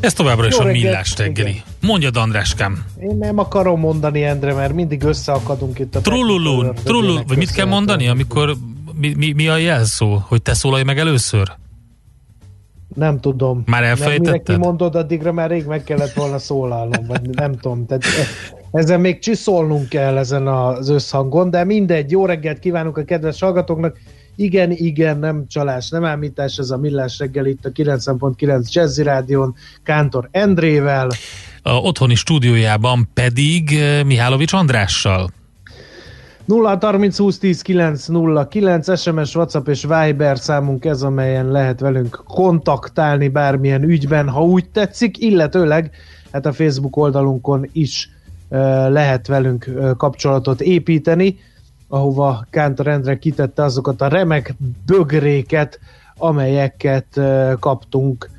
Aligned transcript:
Ez 0.00 0.12
továbbra 0.12 0.46
is 0.46 0.56
Jó 0.56 0.64
a 0.64 0.64
millás 0.64 1.16
reggeli. 1.16 1.62
Mondjad, 1.80 2.16
Andráskám. 2.16 2.84
Én 3.00 3.16
nem 3.16 3.38
akarom 3.38 3.80
mondani, 3.80 4.24
Endre, 4.24 4.54
mert 4.54 4.72
mindig 4.72 5.02
összeakadunk 5.02 5.78
itt 5.78 5.94
a... 5.94 6.00
Trullulú, 6.00 6.72
trullul, 6.72 7.22
vagy 7.26 7.36
mit 7.36 7.50
kell 7.50 7.66
mondani, 7.66 8.08
amikor 8.08 8.56
mi, 8.94 9.14
mi, 9.16 9.32
mi 9.32 9.48
a 9.48 9.56
jelszó, 9.56 10.22
hogy 10.28 10.42
te 10.42 10.54
szólalj 10.54 10.82
meg 10.82 10.98
először? 10.98 11.52
Nem 12.94 13.20
tudom. 13.20 13.62
Már 13.66 13.82
elfelejtetted? 13.82 14.46
Mire 14.46 14.68
mondod, 14.68 14.94
addigra 14.94 15.32
már 15.32 15.50
rég 15.50 15.64
meg 15.64 15.84
kellett 15.84 16.12
volna 16.12 16.38
szólalnom, 16.38 17.06
vagy 17.06 17.28
nem 17.28 17.56
tudom. 17.56 17.86
Tehát 17.86 18.04
ezen 18.70 19.00
még 19.00 19.18
csiszolnunk 19.18 19.88
kell 19.88 20.16
ezen 20.16 20.46
az 20.46 20.88
összhangon, 20.88 21.50
de 21.50 21.64
mindegy, 21.64 22.10
jó 22.10 22.26
reggelt 22.26 22.58
kívánunk 22.58 22.96
a 22.96 23.04
kedves 23.04 23.40
hallgatóknak. 23.40 23.96
Igen, 24.36 24.70
igen, 24.70 25.18
nem 25.18 25.46
csalás, 25.48 25.88
nem 25.88 26.04
ámítás, 26.04 26.58
ez 26.58 26.70
a 26.70 26.76
Millás 26.76 27.18
reggel 27.18 27.46
itt 27.46 27.64
a 27.64 27.70
90.9 27.70 28.72
Jazzy 28.72 29.02
Rádion, 29.02 29.54
Kántor 29.82 30.28
Endrével. 30.30 31.08
A 31.62 31.70
otthoni 31.70 32.14
stúdiójában 32.14 33.08
pedig 33.14 33.72
eh, 33.72 34.04
Mihálovics 34.04 34.52
Andrással. 34.52 35.30
0 36.44 36.78
30 36.80 37.18
20 37.18 37.38
10 37.38 37.62
9 37.62 38.06
0 38.06 38.48
9 38.48 39.00
SMS, 39.00 39.34
WhatsApp 39.34 39.68
és 39.68 39.82
Viber 39.82 40.38
számunk 40.38 40.84
ez, 40.84 41.02
amelyen 41.02 41.50
lehet 41.50 41.80
velünk 41.80 42.22
kontaktálni 42.26 43.28
bármilyen 43.28 43.82
ügyben, 43.82 44.28
ha 44.28 44.44
úgy 44.44 44.68
tetszik, 44.68 45.18
illetőleg 45.18 45.90
hát 46.32 46.46
a 46.46 46.52
Facebook 46.52 46.96
oldalunkon 46.96 47.68
is 47.72 48.10
uh, 48.48 48.58
lehet 48.88 49.26
velünk 49.26 49.66
uh, 49.68 49.96
kapcsolatot 49.96 50.60
építeni 50.60 51.38
ahova 51.88 52.46
Kántor 52.50 52.88
Endre 52.88 53.18
kitette 53.18 53.62
azokat 53.62 54.00
a 54.00 54.08
remek 54.08 54.54
bögréket, 54.86 55.80
amelyeket 56.16 57.20
kaptunk 57.60 58.30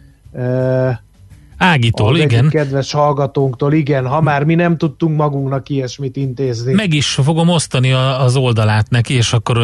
Ágitól, 1.58 2.18
igen. 2.18 2.50
kedves 2.50 2.92
hallgatónktól, 2.92 3.74
igen, 3.74 4.08
ha 4.08 4.22
már 4.22 4.44
mi 4.44 4.56
nem 4.56 4.78
tudtunk 4.78 5.18
magunknak 5.18 5.70
ilyesmit 5.70 6.16
intézni. 6.16 6.74
Meg 6.74 6.94
is 6.94 7.08
fogom 7.08 7.50
osztani 7.50 7.92
a, 7.92 8.22
az 8.24 8.36
oldalát 8.36 8.90
neki, 8.90 9.14
és 9.14 9.34
akkor 9.34 9.58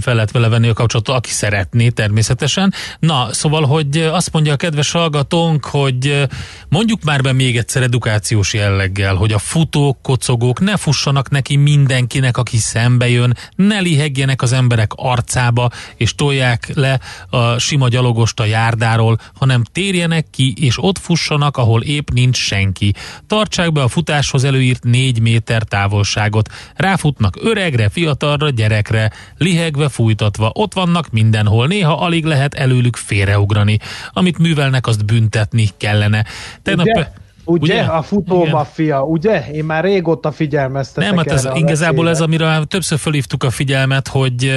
fel 0.00 0.14
lehet 0.14 0.30
vele 0.30 0.48
venni 0.48 0.68
a 0.68 0.72
kapcsolatot, 0.72 1.16
aki 1.16 1.30
szeretné 1.30 1.88
természetesen. 1.88 2.72
Na, 2.98 3.28
szóval, 3.32 3.62
hogy 3.62 3.96
azt 3.96 4.32
mondja 4.32 4.52
a 4.52 4.56
kedves 4.56 4.90
hallgatónk, 4.90 5.64
hogy 5.64 6.28
mondjuk 6.68 7.02
már 7.04 7.22
be 7.22 7.32
még 7.32 7.56
egyszer 7.56 7.82
edukációs 7.82 8.54
jelleggel, 8.54 9.14
hogy 9.14 9.32
a 9.32 9.38
futók, 9.38 10.02
kocogók 10.02 10.60
ne 10.60 10.76
fussanak 10.76 11.30
neki 11.30 11.56
mindenkinek, 11.56 12.36
aki 12.36 12.56
szembe 12.56 13.08
jön, 13.08 13.36
ne 13.56 13.78
lihegjenek 13.78 14.42
az 14.42 14.52
emberek 14.52 14.92
arcába, 14.96 15.70
és 15.96 16.14
tolják 16.14 16.70
le 16.74 17.00
a 17.30 17.58
sima 17.58 17.88
gyalogost 17.88 18.40
a 18.40 18.44
járdáról, 18.44 19.18
hanem 19.34 19.62
térjenek 19.72 20.26
ki, 20.30 20.54
és 20.60 20.82
ott 20.82 20.98
fussanak 20.98 21.36
fussanak, 21.38 21.56
ahol 21.56 21.82
épp 21.82 22.08
nincs 22.10 22.36
senki. 22.36 22.94
Tartsák 23.26 23.72
be 23.72 23.82
a 23.82 23.88
futáshoz 23.88 24.44
előírt 24.44 24.82
négy 24.82 25.20
méter 25.20 25.62
távolságot. 25.62 26.48
Ráfutnak 26.76 27.36
öregre, 27.42 27.88
fiatalra, 27.88 28.50
gyerekre, 28.50 29.12
lihegve, 29.36 29.88
fújtatva. 29.88 30.50
Ott 30.54 30.74
vannak 30.74 31.10
mindenhol, 31.10 31.66
néha 31.66 32.00
alig 32.00 32.24
lehet 32.24 32.54
előlük 32.54 32.96
félreugrani. 32.96 33.78
Amit 34.12 34.38
művelnek, 34.38 34.86
azt 34.86 35.04
büntetni 35.04 35.68
kellene. 35.76 36.24
Tegnap... 36.62 36.86
Ugye? 36.86 37.06
Ugye? 37.48 37.74
ugye? 37.74 37.82
A 37.82 38.02
futómaffia, 38.02 39.02
ugye? 39.02 39.50
Én 39.52 39.64
már 39.64 39.84
régóta 39.84 40.32
figyelmeztetek 40.32 41.08
Nem, 41.08 41.18
hát 41.18 41.30
ez 41.30 41.48
igazából 41.54 42.08
ez, 42.08 42.20
amire 42.20 42.64
többször 42.64 42.98
fölhívtuk 42.98 43.44
a 43.44 43.50
figyelmet, 43.50 44.08
hogy 44.08 44.52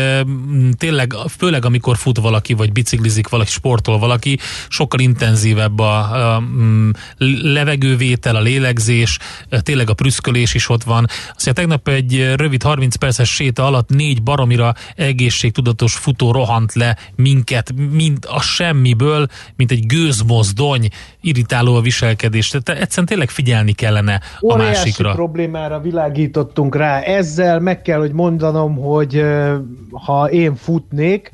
tényleg, 0.78 1.14
főleg 1.38 1.66
amikor 1.66 1.98
fut 1.98 2.18
valaki, 2.18 2.54
vagy 2.54 2.72
biciklizik 2.72 3.30
valaki, 3.30 3.50
sportol 3.50 4.00
valaki, 4.00 4.38
sokkal 4.68 5.00
intenzívebb 5.00 5.80
a, 5.80 5.98
a, 5.98 6.36
a 6.36 6.44
levegővétel, 7.42 8.36
a 8.36 8.42
lélegzés, 8.42 9.18
tényleg 9.50 9.90
a 9.90 9.94
prüszkölés 9.94 10.54
is 10.54 10.70
ott 10.70 10.84
van. 10.84 11.08
Azt 11.36 11.54
tegnap 11.54 11.88
egy 11.88 12.34
rövid 12.36 12.64
30 12.64 12.96
perces 12.96 13.30
séta 13.30 13.66
alatt 13.66 13.90
négy 13.90 14.24
baromira 14.24 14.74
egészségtudatos 14.96 15.94
futó 15.94 16.32
rohant 16.32 16.74
le 16.74 16.98
minket, 17.16 17.74
mint 17.92 18.26
a 18.26 18.42
semmiből, 18.42 19.28
mint 19.56 19.72
egy 19.72 19.86
gőzmozdony, 19.86 20.88
irritáló 21.22 21.76
a 21.76 21.82
viselkedés. 21.82 22.50
Tehát 22.50 22.81
egyszerűen 22.82 23.08
tényleg 23.08 23.30
figyelni 23.30 23.72
kellene 23.72 24.22
Óriási 24.42 24.64
a 24.64 24.68
másikra. 24.68 25.12
problémára 25.12 25.80
világítottunk 25.80 26.76
rá. 26.76 27.00
Ezzel 27.00 27.60
meg 27.60 27.82
kell, 27.82 28.00
hogy 28.00 28.12
mondanom, 28.12 28.76
hogy 28.76 29.26
ha 29.92 30.30
én 30.30 30.56
futnék, 30.56 31.34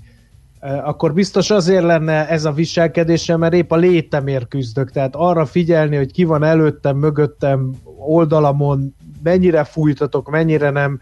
akkor 0.83 1.13
biztos 1.13 1.49
azért 1.49 1.83
lenne 1.83 2.27
ez 2.27 2.45
a 2.45 2.51
viselkedésem, 2.51 3.39
mert 3.39 3.53
épp 3.53 3.71
a 3.71 3.75
létemért 3.75 4.47
küzdök. 4.47 4.91
Tehát 4.91 5.15
arra 5.15 5.45
figyelni, 5.45 5.95
hogy 5.95 6.11
ki 6.11 6.23
van 6.23 6.43
előttem, 6.43 6.97
mögöttem, 6.97 7.71
oldalamon, 7.99 8.95
mennyire 9.23 9.63
fújtatok, 9.63 10.29
mennyire 10.29 10.69
nem, 10.69 10.99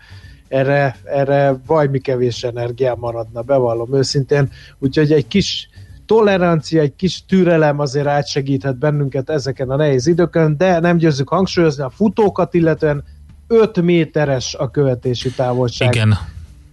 erre, 0.47 0.95
erre 1.03 1.55
vajmi 1.65 1.99
kevés 1.99 2.43
energiám 2.43 2.97
maradna, 2.99 3.41
bevallom 3.41 3.95
őszintén. 3.95 4.49
Úgyhogy 4.79 5.11
egy 5.11 5.27
kis 5.27 5.69
tolerancia, 6.05 6.81
egy 6.81 6.95
kis 6.95 7.25
türelem 7.27 7.79
azért 7.79 8.07
átsegíthet 8.07 8.77
bennünket 8.77 9.29
ezeken 9.29 9.69
a 9.69 9.75
nehéz 9.75 10.07
időkön, 10.07 10.57
de 10.57 10.79
nem 10.79 10.97
győzzük 10.97 11.29
hangsúlyozni 11.29 11.83
a 11.83 11.89
futókat, 11.89 12.53
illetően 12.53 13.03
5 13.47 13.81
méteres 13.81 14.55
a 14.55 14.71
követési 14.71 15.31
távolság. 15.31 15.95
Igen, 15.95 16.17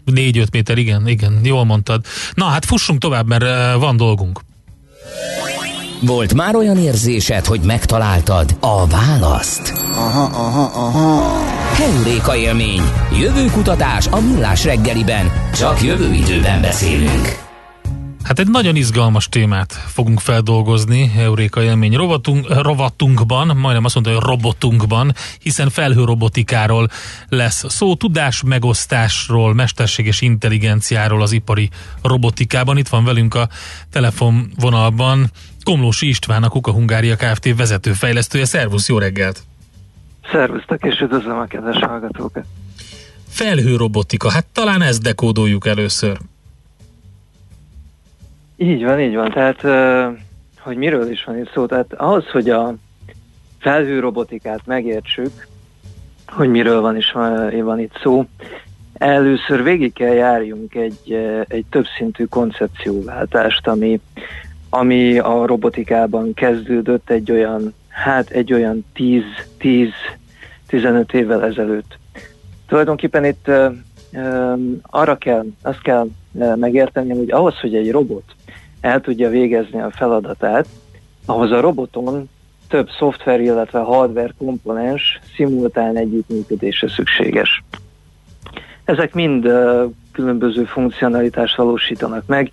4-5 0.07 0.53
méter, 0.53 0.79
igen, 0.79 1.09
igen, 1.09 1.41
jól 1.43 1.65
mondtad. 1.65 2.05
Na 2.35 2.45
hát 2.45 2.65
fussunk 2.65 3.01
tovább, 3.01 3.27
mert 3.27 3.43
uh, 3.43 3.81
van 3.81 3.97
dolgunk. 3.97 4.41
Volt 6.07 6.35
már 6.35 6.55
olyan 6.55 6.79
érzésed, 6.79 7.45
hogy 7.45 7.61
megtaláltad 7.61 8.57
a 8.61 8.87
választ? 8.87 9.73
Aha, 9.95 10.23
aha, 10.23 10.87
aha. 10.87 11.41
Heuréka 11.75 12.37
élmény. 12.37 12.81
Jövőkutatás 13.21 14.07
a 14.07 14.21
millás 14.21 14.65
reggeliben. 14.65 15.33
Csak 15.55 15.83
jövő 15.83 16.13
időben 16.13 16.61
beszélünk. 16.61 17.52
Hát 18.23 18.39
egy 18.39 18.49
nagyon 18.49 18.77
izgalmas 18.77 19.29
témát 19.29 19.73
fogunk 19.73 20.21
feldolgozni 20.21 21.13
Euréka 21.17 21.63
élmény 21.63 21.95
rovatunk, 21.95 22.63
rovatunkban, 22.63 23.57
majdnem 23.57 23.85
azt 23.85 23.95
mondta, 23.95 24.13
hogy 24.13 24.23
robotunkban, 24.23 25.13
hiszen 25.39 25.69
felhőrobotikáról 25.71 26.89
lesz 27.29 27.65
szó, 27.69 27.95
tudás 27.95 28.43
megosztásról, 28.43 29.55
mesterséges 29.55 30.21
intelligenciáról 30.21 31.23
az 31.23 31.33
ipari 31.33 31.69
robotikában. 32.03 32.77
Itt 32.77 32.89
van 32.89 33.05
velünk 33.05 33.35
a 33.35 33.49
telefonvonalban 33.91 35.31
Komlósi 35.63 36.09
István, 36.09 36.43
a 36.43 36.49
Kuka 36.49 36.73
Hungária 36.73 37.17
Kft. 37.17 37.57
vezetőfejlesztője. 37.57 38.45
Szervusz, 38.45 38.89
jó 38.89 38.99
reggelt! 38.99 39.43
Szervusztok, 40.33 40.85
és 40.85 41.01
üdvözlöm 41.01 41.39
a 41.39 41.45
kedves 41.45 41.79
hallgatókat! 41.79 42.45
Felhőrobotika, 43.29 44.31
hát 44.31 44.47
talán 44.47 44.83
ezt 44.83 45.03
dekódoljuk 45.03 45.67
először. 45.67 46.19
Így 48.63 48.85
van, 48.85 49.01
így 49.01 49.15
van. 49.15 49.31
Tehát, 49.31 49.61
hogy 50.61 50.77
miről 50.77 51.11
is 51.11 51.25
van 51.25 51.39
itt 51.39 51.51
szó? 51.53 51.67
Tehát 51.67 51.93
ahhoz, 51.93 52.31
hogy 52.31 52.51
a 52.51 52.75
felhő 53.59 54.01
robotikát 54.01 54.61
megértsük, 54.65 55.47
hogy 56.27 56.49
miről 56.49 56.81
van 56.81 56.97
is 56.97 57.13
van 57.63 57.79
itt 57.79 57.99
szó, 58.03 58.25
először 58.95 59.63
végig 59.63 59.93
kell 59.93 60.13
járjunk 60.13 60.75
egy, 60.75 61.13
egy 61.49 61.65
többszintű 61.71 62.25
koncepcióváltást, 62.25 63.67
ami, 63.67 64.01
ami 64.71 65.19
a 65.19 65.47
robotikában 65.47 66.35
kezdődött 66.35 67.11
egy 67.11 67.31
olyan, 67.31 67.75
hát 67.89 68.31
egy 68.31 68.53
olyan 68.53 68.85
10-15 68.95 69.23
évvel 71.13 71.45
ezelőtt. 71.45 71.99
Tulajdonképpen 72.67 73.25
itt 73.25 73.51
arra 74.83 75.17
kell, 75.17 75.45
azt 75.63 75.83
kell 75.83 76.09
megérteni, 76.57 77.17
hogy 77.17 77.31
ahhoz, 77.31 77.61
hogy 77.61 77.75
egy 77.75 77.91
robot 77.91 78.25
el 78.83 79.01
tudja 79.01 79.29
végezni 79.29 79.81
a 79.81 79.91
feladatát, 79.91 80.67
ahhoz 81.27 81.51
a 81.51 81.61
roboton 81.61 82.29
több 82.69 82.89
szoftver, 82.99 83.41
illetve 83.41 83.79
hardware 83.79 84.35
komponens 84.39 85.21
szimultán 85.37 85.97
együttműködése 85.97 86.89
szükséges. 86.89 87.63
Ezek 88.85 89.15
mind 89.15 89.49
különböző 90.13 90.65
funkcionalitást 90.65 91.57
valósítanak 91.57 92.27
meg, 92.27 92.51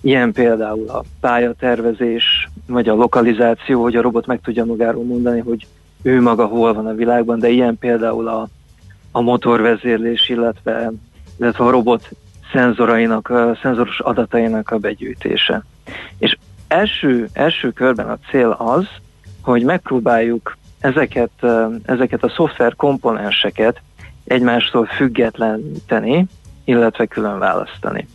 ilyen 0.00 0.32
például 0.32 0.88
a 0.88 1.04
pályatervezés, 1.20 2.48
vagy 2.66 2.88
a 2.88 2.94
lokalizáció, 2.94 3.82
hogy 3.82 3.96
a 3.96 4.02
robot 4.02 4.26
meg 4.26 4.40
tudja 4.40 4.64
magáról 4.64 5.04
mondani, 5.04 5.40
hogy 5.40 5.66
ő 6.02 6.20
maga 6.20 6.46
hol 6.46 6.74
van 6.74 6.86
a 6.86 6.94
világban, 6.94 7.38
de 7.38 7.48
ilyen 7.48 7.78
például 7.78 8.28
a, 8.28 8.48
a 9.10 9.20
motorvezérlés, 9.20 10.28
illetve, 10.28 10.92
illetve 11.38 11.64
a 11.64 11.70
robot 11.70 12.10
szenzorainak, 12.52 13.28
a 13.28 13.58
szenzoros 13.62 14.00
adatainak 14.00 14.70
a 14.70 14.78
begyűjtése. 14.78 15.62
És 16.18 16.36
első, 16.68 17.28
első 17.32 17.70
körben 17.70 18.08
a 18.08 18.18
cél 18.30 18.50
az, 18.50 18.86
hogy 19.42 19.64
megpróbáljuk 19.64 20.56
ezeket, 20.80 21.30
ezeket 21.84 22.24
a 22.24 22.32
szoftver 22.36 22.76
komponenseket 22.76 23.80
egymástól 24.24 24.86
függetleníteni, 24.86 26.26
illetve 26.64 27.06
külön 27.06 27.38
választani. 27.38 28.08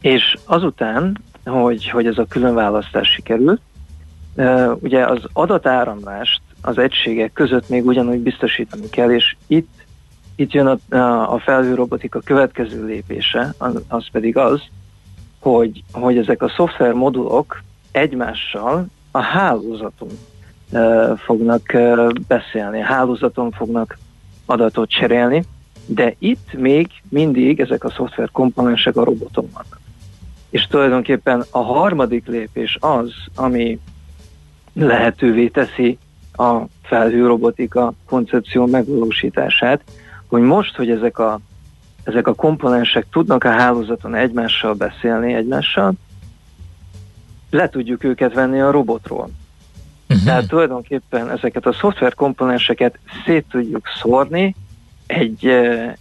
És 0.00 0.38
azután, 0.44 1.18
hogy, 1.44 1.90
hogy 1.90 2.06
ez 2.06 2.18
a 2.18 2.26
különválasztás 2.28 3.08
sikerült, 3.08 3.60
ugye 4.80 5.06
az 5.06 5.22
adatáramlást 5.32 6.40
az 6.62 6.78
egységek 6.78 7.32
között 7.32 7.68
még 7.68 7.86
ugyanúgy 7.86 8.18
biztosítani 8.18 8.88
kell, 8.88 9.10
és 9.10 9.36
itt, 9.46 9.77
itt 10.38 10.52
jön 10.52 10.66
a, 10.66 11.32
a 11.34 11.38
felhőrobotika 11.38 12.20
következő 12.20 12.84
lépése, 12.84 13.54
az, 13.88 14.06
pedig 14.12 14.36
az, 14.36 14.60
hogy, 15.40 15.82
hogy 15.92 16.18
ezek 16.18 16.42
a 16.42 16.52
szoftver 16.56 16.92
modulok 16.92 17.62
egymással 17.90 18.86
a 19.10 19.20
hálózaton 19.20 20.08
uh, 20.70 21.18
fognak 21.18 21.70
uh, 21.74 22.12
beszélni, 22.28 22.80
a 22.80 22.84
hálózaton 22.84 23.50
fognak 23.50 23.98
adatot 24.46 24.90
cserélni, 24.90 25.44
de 25.86 26.14
itt 26.18 26.52
még 26.52 26.88
mindig 27.08 27.60
ezek 27.60 27.84
a 27.84 27.90
szoftver 27.90 28.30
komponensek 28.30 28.96
a 28.96 29.04
roboton 29.04 29.48
vannak. 29.52 29.80
És 30.50 30.66
tulajdonképpen 30.66 31.44
a 31.50 31.62
harmadik 31.62 32.26
lépés 32.26 32.76
az, 32.80 33.12
ami 33.34 33.78
lehetővé 34.72 35.48
teszi 35.48 35.98
a 36.32 36.62
felhőrobotika 36.82 37.92
koncepció 38.06 38.66
megvalósítását, 38.66 39.82
hogy 40.28 40.42
most, 40.42 40.76
hogy 40.76 40.90
ezek 40.90 41.18
a, 41.18 41.40
ezek 42.04 42.26
a 42.26 42.34
komponensek 42.34 43.06
tudnak 43.10 43.44
a 43.44 43.50
hálózaton 43.50 44.14
egymással 44.14 44.74
beszélni, 44.74 45.34
egymással, 45.34 45.92
le 47.50 47.68
tudjuk 47.68 48.04
őket 48.04 48.34
venni 48.34 48.60
a 48.60 48.70
robotról. 48.70 49.30
Uh-huh. 50.08 50.24
Tehát 50.24 50.48
tulajdonképpen 50.48 51.30
ezeket 51.30 51.66
a 51.66 51.72
szoftver 51.72 52.14
komponenseket 52.14 52.98
szét 53.24 53.44
tudjuk 53.50 53.86
szórni 54.00 54.54
egy, 55.06 55.46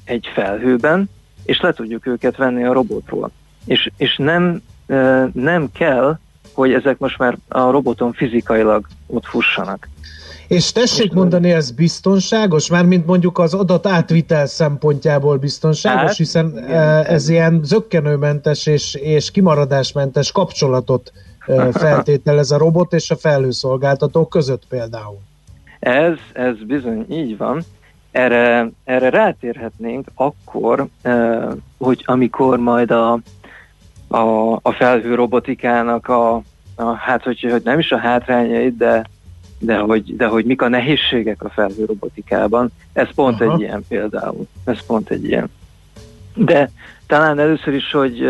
egy 0.03 0.29
felhőben, 0.33 1.09
és 1.43 1.59
le 1.59 1.73
tudjuk 1.73 2.05
őket 2.05 2.37
venni 2.37 2.63
a 2.63 2.73
robotról. 2.73 3.31
És, 3.65 3.91
és 3.97 4.17
nem, 4.17 4.61
nem 5.33 5.71
kell, 5.71 6.19
hogy 6.53 6.73
ezek 6.73 6.97
most 6.97 7.17
már 7.17 7.37
a 7.47 7.69
roboton 7.69 8.13
fizikailag 8.13 8.87
ott 9.07 9.25
fussanak. 9.25 9.87
És 10.47 10.71
tessék 10.71 11.13
mondani, 11.13 11.51
ez 11.51 11.71
biztonságos? 11.71 12.69
Mármint 12.69 13.05
mondjuk 13.05 13.39
az 13.39 13.53
adat 13.53 13.87
átvitel 13.87 14.45
szempontjából 14.45 15.37
biztonságos, 15.37 16.01
hát, 16.01 16.15
hiszen 16.15 16.53
igen, 16.57 17.05
ez 17.05 17.29
ilyen 17.29 17.59
zöggenőmentes 17.63 18.65
és, 18.65 18.95
és 18.95 19.31
kimaradásmentes 19.31 20.31
kapcsolatot 20.31 21.11
feltételez 21.71 22.51
a 22.51 22.57
robot 22.57 22.93
és 22.93 23.11
a 23.11 23.15
felhőszolgáltató 23.15 24.25
között 24.25 24.63
például. 24.69 25.17
Ez, 25.79 26.13
ez 26.33 26.55
bizony 26.67 27.05
így 27.09 27.37
van. 27.37 27.61
Erre, 28.11 28.69
erre 28.83 29.09
rátérhetnénk 29.09 30.07
akkor, 30.15 30.87
hogy 31.77 32.03
amikor 32.05 32.57
majd 32.57 32.91
a, 32.91 33.19
a, 34.07 34.53
a 34.61 34.71
felhő 34.71 35.15
robotikának 35.15 36.07
a, 36.07 36.41
a 36.75 36.83
hát 36.83 37.23
hogy, 37.23 37.47
hogy 37.51 37.61
nem 37.63 37.79
is 37.79 37.91
a 37.91 37.97
hátrányait, 37.97 38.77
de, 38.77 39.03
de, 39.59 39.77
hogy, 39.77 40.15
de 40.15 40.27
hogy 40.27 40.45
mik 40.45 40.61
a 40.61 40.67
nehézségek 40.67 41.43
a 41.43 41.49
felhő 41.49 41.85
robotikában, 41.85 42.71
ez 42.93 43.07
pont 43.15 43.41
Aha. 43.41 43.53
egy 43.53 43.59
ilyen 43.59 43.85
például. 43.87 44.47
Ez 44.63 44.85
pont 44.85 45.09
egy 45.09 45.23
ilyen. 45.23 45.49
De 46.35 46.71
talán 47.07 47.39
először 47.39 47.73
is, 47.73 47.91
hogy, 47.91 48.29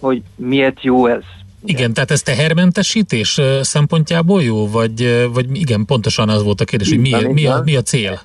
hogy 0.00 0.22
miért 0.36 0.82
jó 0.82 1.06
ez, 1.06 1.22
igen, 1.64 1.92
tehát 1.92 2.10
ez 2.10 2.22
tehermentesítés 2.22 3.40
szempontjából 3.60 4.42
jó, 4.42 4.68
vagy, 4.68 5.28
vagy 5.32 5.56
igen, 5.56 5.84
pontosan 5.84 6.28
az 6.28 6.42
volt 6.42 6.60
a 6.60 6.64
kérdés, 6.64 6.88
hogy 6.88 6.98
mi, 6.98 7.10
mi, 7.32 7.46
a, 7.46 7.62
mi 7.64 7.76
a 7.76 7.82
cél? 7.82 8.20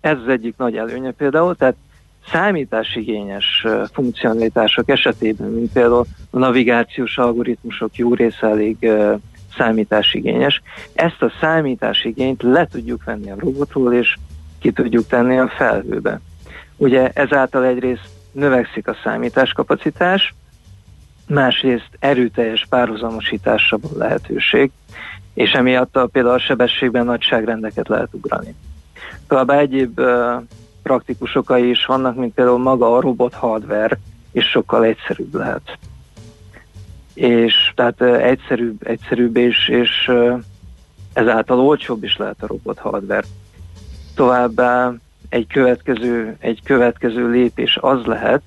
Ez 0.00 0.16
az 0.24 0.28
egyik 0.28 0.54
nagy 0.56 0.76
előnye 0.76 1.10
például, 1.10 1.56
tehát 1.56 1.76
számításigényes 2.32 3.66
funkcionalitások 3.92 4.88
esetében, 4.88 5.50
mint 5.50 5.72
például 5.72 6.06
a 6.30 6.38
navigációs 6.38 7.18
algoritmusok 7.18 7.96
jó 7.96 8.14
része 8.14 8.46
elég 8.46 8.90
számításigényes, 9.56 10.62
ezt 10.92 11.22
a 11.22 11.32
számításigényt 11.40 12.42
le 12.42 12.66
tudjuk 12.66 13.04
venni 13.04 13.30
a 13.30 13.38
robotról, 13.38 13.94
és 13.94 14.16
ki 14.58 14.72
tudjuk 14.72 15.06
tenni 15.06 15.38
a 15.38 15.48
felhőbe. 15.48 16.20
Ugye 16.76 17.10
ezáltal 17.14 17.64
egyrészt 17.64 18.08
növekszik 18.32 18.88
a 18.88 18.96
számításkapacitás, 19.04 20.34
másrészt 21.28 21.88
erőteljes 21.98 22.66
párhuzamosításra 22.68 23.78
van 23.78 23.92
lehetőség, 23.96 24.70
és 25.34 25.52
emiatt 25.52 25.96
a, 25.96 26.06
például 26.06 26.34
a 26.34 26.38
sebességben 26.38 27.04
nagyságrendeket 27.04 27.88
lehet 27.88 28.08
ugrani. 28.12 28.54
Továbbá 29.26 29.58
egyéb 29.58 30.00
uh, 30.00 30.42
praktikus 30.82 31.34
okai 31.34 31.68
is 31.68 31.86
vannak, 31.86 32.16
mint 32.16 32.34
például 32.34 32.58
maga 32.58 32.96
a 32.96 33.00
robot 33.00 33.34
hardware, 33.34 33.98
és 34.32 34.44
sokkal 34.44 34.84
egyszerűbb 34.84 35.34
lehet. 35.34 35.78
És 37.20 37.72
tehát 37.74 38.02
egyszerűbb, 38.02 38.86
egyszerűbb 38.86 39.36
és, 39.36 39.68
és 39.68 40.10
ezáltal 41.12 41.60
olcsóbb 41.60 42.04
is 42.04 42.16
lehet 42.16 42.42
a 42.42 42.46
robot 42.46 42.78
hardware. 42.78 43.26
Továbbá 44.14 44.92
egy 45.28 45.46
következő, 45.46 46.36
egy 46.38 46.60
következő 46.64 47.30
lépés 47.30 47.78
az 47.80 48.04
lehet, 48.04 48.42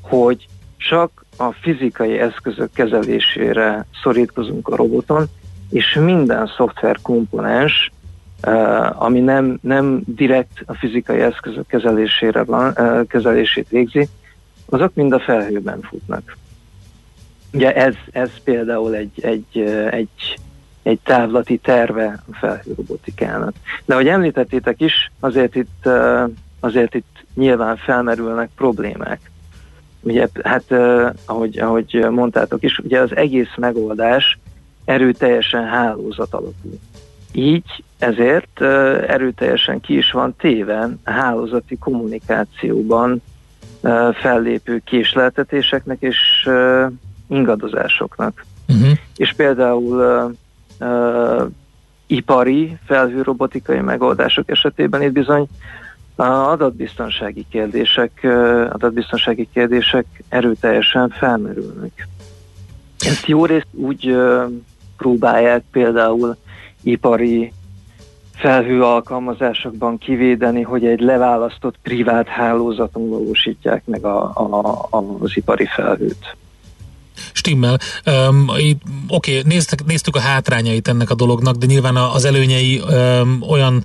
hogy 0.00 0.46
csak 0.76 1.24
a 1.36 1.52
fizikai 1.52 2.18
eszközök 2.18 2.72
kezelésére 2.72 3.86
szorítkozunk 4.02 4.68
a 4.68 4.76
roboton, 4.76 5.26
és 5.70 5.98
minden 6.00 6.52
szoftver 6.56 6.98
komponens, 7.02 7.92
ami 8.92 9.20
nem, 9.20 9.58
nem 9.62 10.02
direkt 10.06 10.62
a 10.66 10.74
fizikai 10.74 11.20
eszközök 11.20 11.66
kezelésére 11.66 12.44
van, 12.44 12.74
kezelését 13.06 13.68
végzi, 13.68 14.08
azok 14.68 14.94
mind 14.94 15.12
a 15.12 15.20
felhőben 15.20 15.80
futnak. 15.80 16.36
Ugye 17.54 17.74
ez, 17.74 17.94
ez 18.10 18.30
például 18.44 18.94
egy, 18.94 19.20
egy, 19.22 19.60
egy, 19.90 20.38
egy 20.82 20.98
távlati 21.02 21.56
terve 21.56 22.22
a 22.30 22.36
felhőrobotikának. 22.36 23.54
De 23.84 23.94
ahogy 23.94 24.08
említettétek 24.08 24.80
is, 24.80 25.12
azért 25.20 25.54
itt, 25.54 25.88
azért 26.60 26.94
itt 26.94 27.24
nyilván 27.34 27.76
felmerülnek 27.76 28.50
problémák. 28.56 29.30
Ugye, 30.00 30.28
hát 30.42 30.64
ahogy, 31.24 31.58
ahogy 31.58 32.06
mondtátok 32.10 32.62
is, 32.62 32.78
ugye 32.78 33.00
az 33.00 33.16
egész 33.16 33.54
megoldás 33.56 34.38
erőteljesen 34.84 35.64
hálózat 35.64 36.34
alapú. 36.34 36.78
Így 37.32 37.84
ezért 37.98 38.60
erőteljesen 39.06 39.80
ki 39.80 39.96
is 39.96 40.10
van 40.10 40.34
téve 40.36 40.88
hálózati 41.04 41.76
kommunikációban 41.78 43.22
fellépő 44.12 44.80
késleltetéseknek 44.84 45.96
és 46.00 46.48
ingadozásoknak. 47.28 48.44
Uh-huh. 48.68 48.98
És 49.16 49.32
például 49.32 50.36
uh, 50.80 50.88
uh, 50.88 51.50
ipari 52.06 52.78
felhőrobotikai 52.86 53.80
megoldások 53.80 54.50
esetében 54.50 55.02
itt 55.02 55.12
bizony 55.12 55.48
a 56.16 56.22
adatbiztonsági 56.22 57.46
kérdések, 57.50 58.26
adatbiztonsági 58.70 59.48
kérdések 59.52 60.06
erőteljesen 60.28 61.08
felmerülnek. 61.08 62.08
Ezt 62.98 63.26
jó 63.26 63.46
részt 63.46 63.66
úgy 63.70 64.16
próbálják 64.96 65.64
például 65.70 66.36
ipari 66.82 67.52
felhő 68.34 68.82
alkalmazásokban 68.82 69.98
kivédeni, 69.98 70.62
hogy 70.62 70.86
egy 70.86 71.00
leválasztott 71.00 71.78
privát 71.82 72.26
hálózaton 72.26 73.08
valósítják 73.08 73.84
meg 73.84 74.04
a, 74.04 74.22
a, 74.90 75.04
az 75.20 75.36
ipari 75.36 75.66
felhőt. 75.66 76.36
Stimmel. 77.32 77.80
Um, 78.06 78.48
Oké, 78.48 79.38
okay, 79.38 79.52
néztük, 79.52 79.84
néztük 79.84 80.16
a 80.16 80.20
hátrányait 80.20 80.88
ennek 80.88 81.10
a 81.10 81.14
dolognak, 81.14 81.56
de 81.56 81.66
nyilván 81.66 81.96
az 81.96 82.24
előnyei 82.24 82.80
um, 82.80 83.42
olyan 83.48 83.84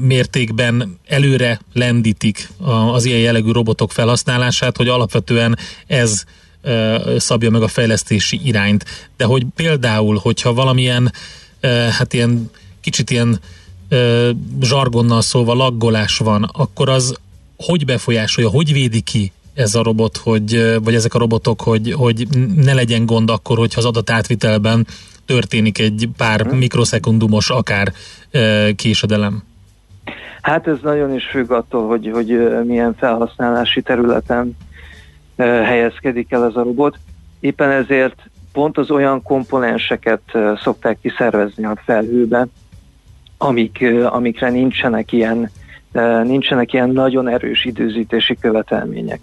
mértékben 0.00 0.98
előre 1.06 1.60
lendítik 1.72 2.48
az 2.92 3.04
ilyen 3.04 3.18
jellegű 3.18 3.50
robotok 3.50 3.92
felhasználását, 3.92 4.76
hogy 4.76 4.88
alapvetően 4.88 5.58
ez 5.86 6.24
szabja 7.16 7.50
meg 7.50 7.62
a 7.62 7.68
fejlesztési 7.68 8.40
irányt. 8.44 8.84
De 9.16 9.24
hogy 9.24 9.46
például, 9.54 10.18
hogyha 10.22 10.54
valamilyen, 10.54 11.12
hát 11.90 12.12
ilyen 12.12 12.50
kicsit 12.80 13.10
ilyen 13.10 13.40
zsargonnal 14.60 15.22
szólva 15.22 15.54
laggolás 15.54 16.18
van, 16.18 16.42
akkor 16.52 16.88
az 16.88 17.14
hogy 17.56 17.84
befolyásolja, 17.84 18.50
hogy 18.50 18.72
védi 18.72 19.00
ki 19.00 19.32
ez 19.56 19.74
a 19.74 19.82
robot, 19.82 20.16
hogy, 20.16 20.76
vagy 20.82 20.94
ezek 20.94 21.14
a 21.14 21.18
robotok, 21.18 21.60
hogy, 21.60 21.92
hogy 21.92 22.26
ne 22.56 22.74
legyen 22.74 23.06
gond 23.06 23.30
akkor, 23.30 23.58
hogyha 23.58 23.80
az 23.80 23.86
adatátvitelben 23.86 24.86
történik 25.26 25.78
egy 25.78 26.08
pár 26.16 26.40
hmm. 26.40 26.58
mikroszekundumos 26.58 27.50
akár 27.50 27.92
késedelem? 28.76 29.42
Hát 30.40 30.66
ez 30.66 30.76
nagyon 30.82 31.14
is 31.14 31.24
függ 31.24 31.50
attól, 31.50 31.86
hogy, 31.86 32.10
hogy 32.12 32.62
milyen 32.64 32.94
felhasználási 32.94 33.82
területen 33.82 34.56
helyezkedik 35.36 36.32
el 36.32 36.44
ez 36.44 36.56
a 36.56 36.62
robot. 36.62 36.98
Éppen 37.40 37.70
ezért 37.70 38.16
pont 38.52 38.78
az 38.78 38.90
olyan 38.90 39.22
komponenseket 39.22 40.20
szokták 40.62 40.98
kiszervezni 41.02 41.64
a 41.64 41.78
felhőbe, 41.84 42.46
amik, 43.38 43.84
amikre 44.04 44.50
nincsenek 44.50 45.12
ilyen, 45.12 45.50
nincsenek 46.22 46.72
ilyen 46.72 46.90
nagyon 46.90 47.28
erős 47.28 47.64
időzítési 47.64 48.36
követelmények. 48.40 49.20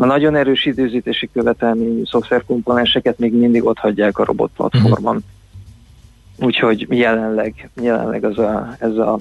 A 0.00 0.06
nagyon 0.06 0.36
erős 0.36 0.64
időzítési 0.64 1.30
követelményű 1.32 2.02
szoftverkomponenseket 2.04 3.18
még 3.18 3.32
mindig 3.32 3.64
ott 3.64 3.78
hagyják 3.78 4.18
a 4.18 4.24
robot 4.24 4.50
platformon. 4.56 5.16
Uh-huh. 5.16 6.46
Úgyhogy 6.46 6.86
jelenleg, 6.88 7.70
jelenleg 7.82 8.24
az 8.24 8.38
a, 8.38 8.76
ez, 8.78 8.96
a, 8.96 9.18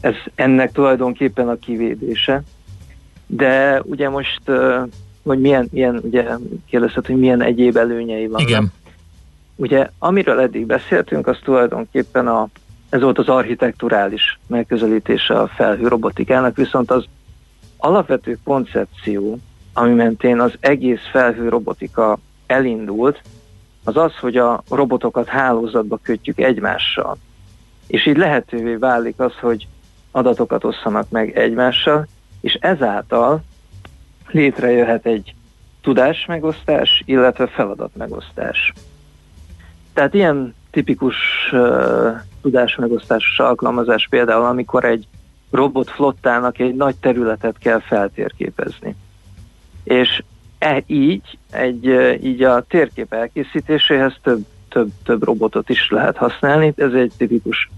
ez 0.00 0.14
ennek 0.34 0.72
tulajdonképpen 0.72 1.48
a 1.48 1.58
kivédése. 1.58 2.42
De 3.26 3.82
ugye 3.84 4.08
most, 4.08 4.40
hogy 5.22 5.40
milyen, 5.40 5.68
milyen 5.72 6.00
ugye 6.02 6.24
kérdezted, 6.66 7.06
hogy 7.06 7.18
milyen 7.18 7.42
egyéb 7.42 7.76
előnyei 7.76 8.26
vannak. 8.26 8.48
Igen. 8.48 8.72
Ugye, 9.56 9.88
amiről 9.98 10.40
eddig 10.40 10.66
beszéltünk, 10.66 11.26
az 11.26 11.38
tulajdonképpen 11.42 12.28
a, 12.28 12.48
ez 12.88 13.00
volt 13.00 13.18
az 13.18 13.28
architekturális 13.28 14.38
megközelítése 14.46 15.40
a 15.40 15.46
felhő 15.46 15.88
robotikának, 15.88 16.56
viszont 16.56 16.90
az 16.90 17.04
alapvető 17.76 18.38
koncepció, 18.44 19.38
ami 19.78 19.94
mentén 19.94 20.40
az 20.40 20.52
egész 20.60 21.08
felhő 21.10 21.48
robotika 21.48 22.18
elindult, 22.46 23.22
az 23.84 23.96
az, 23.96 24.16
hogy 24.16 24.36
a 24.36 24.62
robotokat 24.70 25.26
hálózatba 25.26 25.98
kötjük 26.02 26.38
egymással. 26.38 27.18
És 27.86 28.06
így 28.06 28.16
lehetővé 28.16 28.74
válik 28.74 29.20
az, 29.20 29.32
hogy 29.40 29.66
adatokat 30.10 30.64
osszanak 30.64 31.10
meg 31.10 31.38
egymással, 31.38 32.06
és 32.40 32.54
ezáltal 32.54 33.42
létrejöhet 34.30 35.06
egy 35.06 35.34
tudásmegosztás, 35.80 37.02
illetve 37.06 37.46
feladatmegosztás. 37.46 38.72
Tehát 39.92 40.14
ilyen 40.14 40.54
tipikus 40.70 41.16
uh, 41.52 42.20
tudásmegosztásos 42.42 43.38
alkalmazás 43.38 44.06
például, 44.10 44.44
amikor 44.44 44.84
egy 44.84 45.06
robot 45.50 45.90
flottának 45.90 46.58
egy 46.58 46.74
nagy 46.74 46.96
területet 46.96 47.58
kell 47.58 47.80
feltérképezni. 47.80 48.96
És 49.88 50.22
e, 50.58 50.82
így, 50.86 51.38
egy, 51.50 51.84
így 52.22 52.42
a 52.42 52.60
térkép 52.68 53.12
elkészítéséhez 53.12 54.12
több, 54.22 54.44
több, 54.68 54.88
több 55.04 55.22
robotot 55.22 55.68
is 55.68 55.90
lehet 55.90 56.16
használni. 56.16 56.72
Ez 56.76 56.92
egy 56.92 57.12
tipikus 57.16 57.70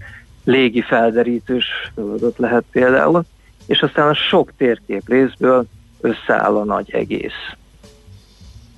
légi 0.43 0.81
felderítős 0.81 1.65
feladat 1.95 2.37
lehet 2.37 2.63
például, 2.71 3.23
és 3.65 3.81
aztán 3.81 4.07
a 4.07 4.13
sok 4.13 4.51
térkép 4.57 5.07
részből 5.07 5.65
összeáll 6.01 6.55
a 6.55 6.63
nagy 6.63 6.91
egész. 6.91 7.55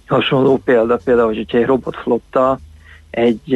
Hasonló 0.07 0.57
példa 0.57 0.99
például, 1.03 1.27
hogy 1.27 1.45
egy 1.47 1.65
robotflotta 1.65 2.59
egy, 3.09 3.53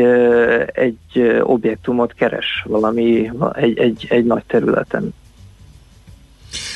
egy 0.74 1.40
objektumot 1.42 2.14
keres 2.14 2.64
valami, 2.68 3.32
egy, 3.54 3.78
egy, 3.78 4.06
egy 4.10 4.26
nagy 4.26 4.44
területen. 4.48 5.14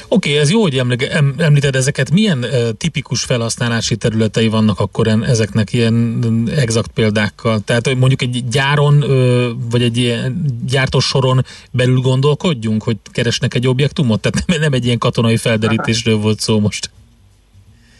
Oké, 0.07 0.29
okay, 0.29 0.41
ez 0.41 0.51
jó, 0.51 0.61
hogy 0.61 0.81
említed 1.37 1.75
ezeket. 1.75 2.11
Milyen 2.11 2.45
tipikus 2.77 3.23
felhasználási 3.23 3.95
területei 3.95 4.47
vannak 4.47 4.79
akkor 4.79 5.07
en, 5.07 5.23
ezeknek 5.23 5.73
ilyen 5.73 6.23
exakt 6.55 6.91
példákkal? 6.91 7.59
Tehát 7.59 7.95
mondjuk 7.95 8.21
egy 8.21 8.43
gyáron, 8.49 9.03
vagy 9.71 9.81
egy 9.81 9.97
ilyen 9.97 10.45
gyártós 10.67 11.05
soron 11.05 11.45
belül 11.71 11.99
gondolkodjunk, 11.99 12.83
hogy 12.83 12.97
keresnek 13.11 13.53
egy 13.53 13.67
objektumot? 13.67 14.21
Tehát 14.21 14.47
nem, 14.47 14.59
nem 14.59 14.73
egy 14.73 14.85
ilyen 14.85 14.97
katonai 14.97 15.37
felderítésről 15.37 16.17
volt 16.17 16.39
szó 16.39 16.59
most. 16.59 16.89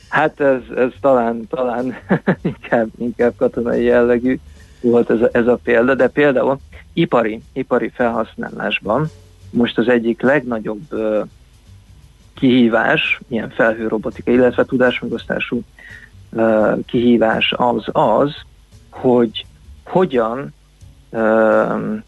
Hát 0.08 0.40
ez, 0.40 0.62
ez 0.76 0.90
talán, 1.02 1.48
talán 1.50 1.96
inkább, 2.42 2.88
inkább 2.98 3.34
katonai 3.36 3.84
jellegű 3.84 4.40
volt 4.82 5.10
ez 5.10 5.22
a, 5.22 5.30
ez 5.32 5.48
a 5.48 5.60
példa, 5.64 5.96
de 5.96 6.08
például 6.08 6.60
ipari, 6.94 7.42
ipari 7.54 7.92
felhasználásban 7.96 9.10
most 9.50 9.78
az 9.78 9.88
egyik 9.88 10.22
legnagyobb 10.22 10.82
kihívás, 12.34 13.20
ilyen 13.28 13.50
felhőrobotika, 13.50 14.32
illetve 14.32 14.66
tudásmegosztású 14.66 15.62
uh, 16.30 16.86
kihívás 16.86 17.54
az 17.58 17.84
az, 17.92 18.36
hogy 18.90 19.46
hogyan 19.84 20.54
uh, 21.10 22.02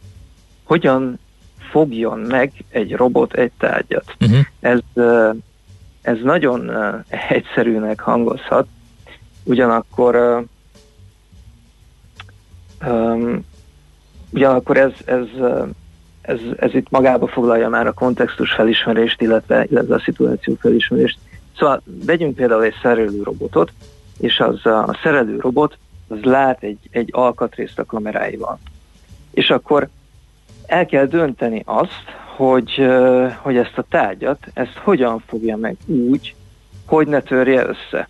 hogyan 0.63 1.19
fogjon 1.69 2.19
meg 2.19 2.51
egy 2.69 2.95
robot 2.95 3.33
egy 3.33 3.51
tárgyat. 3.57 4.15
Uh-huh. 4.19 4.39
Ez, 4.59 4.79
uh, 4.93 5.35
ez 6.01 6.17
nagyon 6.23 6.69
uh, 6.69 6.95
egyszerűnek 7.29 7.99
hangozhat, 7.99 8.67
ugyanakkor 9.43 10.15
uh, 10.15 10.43
um, 12.89 13.45
ugyanakkor 14.29 14.77
ez, 14.77 14.91
ez 15.05 15.27
ez, 16.23 16.39
ez 16.57 16.73
itt 16.73 16.89
magába 16.89 17.27
foglalja 17.27 17.69
már 17.69 17.87
a 17.87 17.93
kontextus 17.93 18.51
felismerést, 18.51 19.21
illetve, 19.21 19.65
illetve 19.69 19.95
a 19.95 19.99
szituáció 19.99 20.55
felismerést. 20.59 21.17
Szóval 21.57 21.81
vegyünk 22.05 22.35
például 22.35 22.63
egy 22.63 22.75
szerelő 22.81 23.23
robotot, 23.23 23.71
és 24.19 24.39
az 24.39 24.65
a 24.65 24.99
szerelő 25.03 25.39
robot 25.39 25.77
az 26.07 26.21
lát 26.21 26.63
egy, 26.63 26.77
egy 26.91 27.09
alkatrészt 27.11 27.79
a 27.79 27.85
kameráival. 27.85 28.59
És 29.31 29.49
akkor 29.49 29.89
el 30.65 30.85
kell 30.85 31.05
dönteni 31.05 31.61
azt, 31.65 32.03
hogy, 32.35 32.87
hogy 33.37 33.57
ezt 33.57 33.77
a 33.77 33.85
tárgyat, 33.89 34.47
ezt 34.53 34.77
hogyan 34.77 35.23
fogja 35.27 35.57
meg 35.57 35.75
úgy, 35.85 36.35
hogy 36.85 37.07
ne 37.07 37.21
törje 37.21 37.65
össze. 37.67 38.09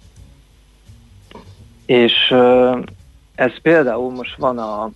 És 1.85 2.33
ez 3.35 3.61
például 3.61 4.11
most 4.11 4.37
van 4.37 4.57
a, 4.57 4.91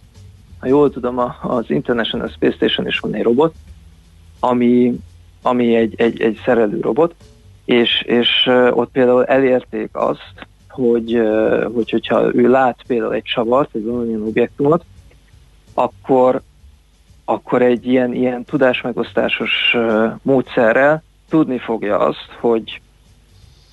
ha 0.67 0.73
jól 0.73 0.89
tudom, 0.89 1.17
az 1.41 1.69
International 1.69 2.27
Space 2.27 2.55
Station 2.55 2.87
is 2.87 2.99
van 2.99 3.13
egy 3.13 3.23
robot, 3.23 3.53
ami, 4.39 4.99
ami 5.41 5.75
egy, 5.75 5.93
egy, 5.97 6.21
egy 6.21 6.41
szerelő 6.45 6.79
robot, 6.81 7.15
és, 7.65 8.01
és 8.01 8.49
ott 8.71 8.91
például 8.91 9.25
elérték 9.25 9.89
azt, 9.91 10.47
hogy, 10.69 11.21
hogy 11.73 11.89
hogyha 11.89 12.35
ő 12.35 12.49
lát 12.49 12.79
például 12.87 13.13
egy 13.13 13.23
csavart, 13.23 13.75
egy 13.75 13.85
valamilyen 13.85 14.21
objektumot, 14.21 14.83
akkor, 15.73 16.41
akkor 17.25 17.61
egy 17.61 17.87
ilyen, 17.87 18.13
ilyen 18.13 18.43
tudásmegosztásos 18.43 19.75
módszerrel 20.21 21.03
tudni 21.29 21.57
fogja 21.57 21.97
azt, 21.99 22.29
hogy, 22.39 22.81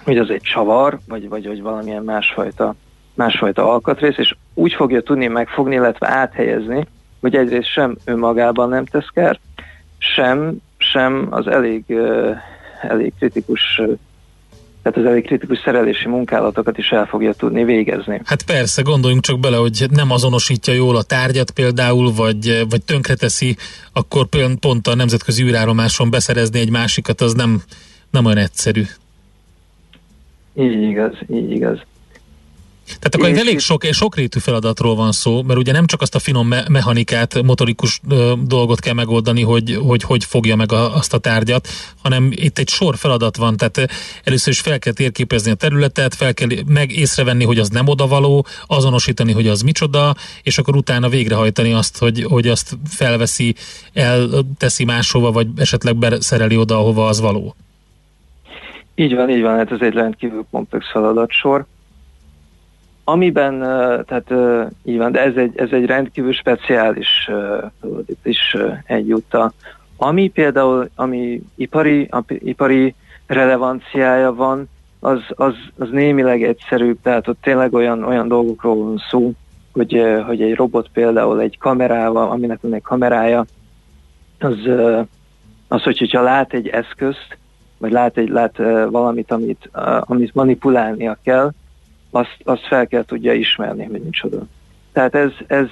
hogy 0.05 0.19
az 0.19 0.31
egy 0.31 0.43
csavar, 0.43 0.99
vagy, 1.09 1.29
vagy, 1.29 1.47
vagy 1.47 1.63
valamilyen 1.63 2.05
másfajta 2.05 2.75
másfajta 3.15 3.73
alkatrész, 3.73 4.19
és 4.19 4.35
úgy 4.55 4.73
fogja 4.73 5.01
tudni 5.01 5.27
megfogni, 5.27 5.75
illetve 5.75 6.09
áthelyezni, 6.11 6.87
hogy 7.21 7.35
egyrészt 7.37 7.73
sem 7.73 7.97
önmagában 8.05 8.69
nem 8.69 8.85
tesz 8.85 9.09
kert, 9.15 9.41
sem, 9.99 10.57
sem 10.77 11.27
az 11.31 11.47
elég, 11.47 11.85
elég 12.83 13.13
kritikus 13.19 13.81
tehát 14.83 14.99
az 14.99 15.05
elég 15.05 15.27
kritikus 15.27 15.59
szerelési 15.65 16.09
munkálatokat 16.09 16.79
is 16.79 16.91
el 16.91 17.07
fogja 17.07 17.33
tudni 17.33 17.65
végezni. 17.65 18.21
Hát 18.25 18.43
persze, 18.43 18.83
gondoljunk 18.83 19.23
csak 19.23 19.41
bele, 19.41 19.57
hogy 19.57 19.87
nem 19.91 20.11
azonosítja 20.11 20.73
jól 20.73 20.97
a 20.97 21.03
tárgyat 21.03 21.51
például, 21.51 22.13
vagy, 22.13 22.65
vagy 22.69 22.83
tönkreteszi, 22.83 23.57
akkor 23.93 24.27
pont 24.61 24.87
a 24.87 24.95
nemzetközi 24.95 25.43
űrállomáson 25.43 26.11
beszerezni 26.11 26.59
egy 26.59 26.71
másikat, 26.71 27.21
az 27.21 27.33
nem, 27.35 27.63
nem 28.11 28.25
olyan 28.25 28.39
egyszerű. 28.39 28.83
Így 30.55 30.83
igaz, 30.83 31.13
így 31.31 31.51
igaz. 31.51 31.79
Tehát 32.87 33.15
akkor 33.15 33.29
egy 33.29 33.39
elég 33.39 33.59
sok, 33.59 33.85
sokrétű 33.85 34.39
feladatról 34.39 34.95
van 34.95 35.13
szó, 35.13 35.43
mert 35.43 35.59
ugye 35.59 35.73
nem 35.73 35.87
csak 35.87 36.01
azt 36.01 36.15
a 36.15 36.19
finom 36.19 36.49
me- 36.49 36.69
mechanikát, 36.69 37.43
motorikus 37.43 38.01
ö, 38.09 38.33
dolgot 38.47 38.81
kell 38.81 38.95
megoldani, 38.95 39.43
hogy, 39.43 39.79
hogy 39.87 40.03
hogy 40.03 40.25
fogja 40.25 40.57
meg 40.57 40.73
a, 40.73 40.97
azt 40.97 41.15
a 41.15 41.19
tárgyat, 41.19 41.69
hanem 42.03 42.31
itt 42.31 42.59
egy 42.59 42.69
sor 42.69 42.97
feladat 42.97 43.37
van, 43.37 43.57
tehát 43.57 43.91
először 44.25 44.53
is 44.53 44.61
fel 44.61 44.79
kell 44.79 44.93
térképezni 44.93 45.51
a 45.51 45.55
területet, 45.55 46.15
fel 46.15 46.35
kell 46.35 46.49
meg 46.67 46.91
észrevenni, 46.91 47.45
hogy 47.45 47.59
az 47.59 47.69
nem 47.69 47.89
odavaló, 47.89 48.47
azonosítani, 48.67 49.33
hogy 49.33 49.49
az 49.49 49.63
micsoda, 49.63 50.15
és 50.43 50.59
akkor 50.59 50.77
utána 50.77 51.09
végrehajtani 51.09 51.73
azt, 51.73 51.99
hogy, 51.99 52.23
hogy 52.23 52.49
azt 52.49 52.77
felveszi, 52.89 53.55
elteszi 53.93 54.85
máshova, 54.85 55.33
vagy 55.33 55.47
esetleg 55.57 55.97
beszereli 55.97 56.57
oda, 56.57 56.79
ahova 56.79 57.07
az 57.07 57.21
való. 57.21 57.55
Így 58.95 59.15
van, 59.15 59.31
így 59.31 59.43
van, 59.43 59.57
hát 59.57 59.73
ez 59.73 59.81
egy 59.81 59.93
rendkívül 59.93 60.47
komplex 60.51 60.91
feladatsor 60.91 61.67
Amiben, 63.05 63.59
tehát 64.07 64.29
van, 64.83 65.13
de 65.13 65.21
ez 65.21 65.37
egy, 65.37 65.53
ez 65.57 65.69
egy 65.71 65.87
rendkívül 65.87 66.33
speciális 66.33 67.31
is 68.23 68.57
egyúttal. 68.87 69.53
Ami 69.97 70.29
például, 70.29 70.89
ami 70.95 71.43
ipari, 71.55 72.09
ipari 72.29 72.95
relevanciája 73.27 74.35
van, 74.35 74.69
az, 75.01 75.21
az, 75.29 75.55
az 75.79 75.89
némileg 75.91 76.43
egyszerűbb, 76.43 76.99
tehát 77.03 77.29
ott 77.29 77.41
tényleg 77.43 77.73
olyan, 77.75 78.05
olyan 78.05 78.29
dolgokról 78.29 78.77
van 78.77 79.03
szó, 79.11 79.33
hogy, 79.73 80.03
hogy 80.27 80.43
egy 80.43 80.55
robot 80.55 80.89
például 80.93 81.41
egy 81.41 81.59
kamerával, 81.59 82.31
aminek 82.31 82.59
van 82.61 82.75
egy 82.75 82.83
kamerája, 82.83 83.45
az, 84.39 84.57
az 85.69 85.83
hogyha 85.83 86.23
lát 86.23 86.53
egy 86.53 86.69
eszközt, 86.69 87.39
vagy 87.79 87.93
lát, 87.93 88.17
egy, 88.17 88.29
lát 88.29 88.57
valamit, 88.91 89.31
amit, 89.33 89.71
amit 90.01 90.35
manipulálnia 90.35 91.19
kell, 91.23 91.51
azt, 92.15 92.37
azt 92.45 92.67
fel 92.67 92.87
kell 92.87 93.05
tudja 93.05 93.33
ismerni, 93.33 93.85
hogy 93.85 94.03
micsoda. 94.03 94.43
Tehát 94.93 95.15
ez, 95.15 95.31
ez 95.47 95.67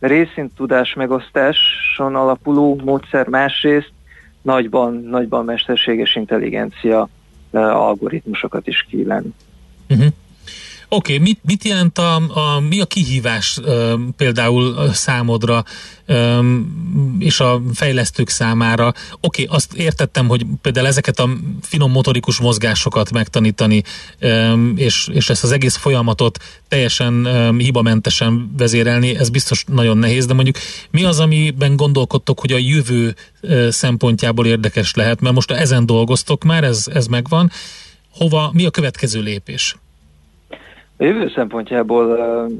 részint 0.00 0.54
tudás 0.54 0.94
megosztáson 0.94 2.14
alapuló 2.14 2.80
módszer, 2.84 3.28
másrészt 3.28 3.92
nagyban, 4.42 4.94
nagyban 4.94 5.44
mesterséges 5.44 6.16
intelligencia 6.16 7.08
algoritmusokat 7.50 8.66
is 8.66 8.86
kíván. 8.90 9.34
Uh-huh. 9.88 10.06
Oké, 10.94 11.12
okay, 11.12 11.24
mit, 11.24 11.38
mit 11.42 11.64
jelent 11.64 11.98
a, 11.98 12.14
a, 12.14 12.60
mi 12.60 12.80
a 12.80 12.86
kihívás 12.86 13.58
uh, 13.58 13.92
például 14.16 14.92
számodra 14.92 15.64
um, 16.08 17.16
és 17.18 17.40
a 17.40 17.62
fejlesztők 17.72 18.28
számára? 18.28 18.86
Oké, 19.20 19.42
okay, 19.42 19.56
azt 19.56 19.72
értettem, 19.72 20.28
hogy 20.28 20.46
például 20.62 20.86
ezeket 20.86 21.18
a 21.18 21.28
finom 21.60 21.90
motorikus 21.90 22.38
mozgásokat 22.38 23.12
megtanítani, 23.12 23.82
um, 24.20 24.72
és, 24.76 25.08
és 25.12 25.30
ezt 25.30 25.44
az 25.44 25.52
egész 25.52 25.76
folyamatot 25.76 26.38
teljesen 26.68 27.26
um, 27.26 27.58
hibamentesen 27.58 28.54
vezérelni, 28.56 29.16
ez 29.16 29.30
biztos 29.30 29.64
nagyon 29.66 29.98
nehéz, 29.98 30.26
de 30.26 30.34
mondjuk 30.34 30.56
mi 30.90 31.04
az, 31.04 31.20
amiben 31.20 31.76
gondolkodtok, 31.76 32.40
hogy 32.40 32.52
a 32.52 32.58
jövő 32.58 33.14
uh, 33.42 33.68
szempontjából 33.68 34.46
érdekes 34.46 34.94
lehet? 34.94 35.20
Mert 35.20 35.34
most 35.34 35.50
ezen 35.50 35.86
dolgoztok 35.86 36.44
már, 36.44 36.64
ez, 36.64 36.86
ez 36.92 37.06
megvan. 37.06 37.50
Hova, 38.10 38.50
mi 38.52 38.64
a 38.64 38.70
következő 38.70 39.20
lépés? 39.20 39.76
A 40.96 41.04
jövő 41.04 41.28
szempontjából, 41.28 42.12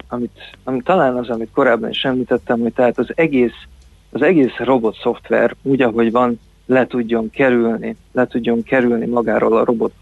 amit, 0.08 0.56
amit 0.64 0.84
talán 0.84 1.16
az, 1.16 1.28
amit 1.28 1.50
korábban 1.52 1.90
is 1.90 2.04
említettem, 2.04 2.60
hogy 2.60 2.72
tehát 2.72 2.98
az 2.98 3.12
egész, 3.14 3.66
az 4.12 4.22
egész 4.22 4.56
robot 4.56 4.96
szoftver 5.02 5.54
úgy, 5.62 5.82
ahogy 5.82 6.10
van, 6.10 6.40
le 6.66 6.86
tudjon 6.86 7.30
kerülni, 7.30 7.96
le 8.12 8.26
tudjon 8.26 8.62
kerülni 8.62 9.06
magáról 9.06 9.56
a 9.56 9.64
robot 9.64 9.92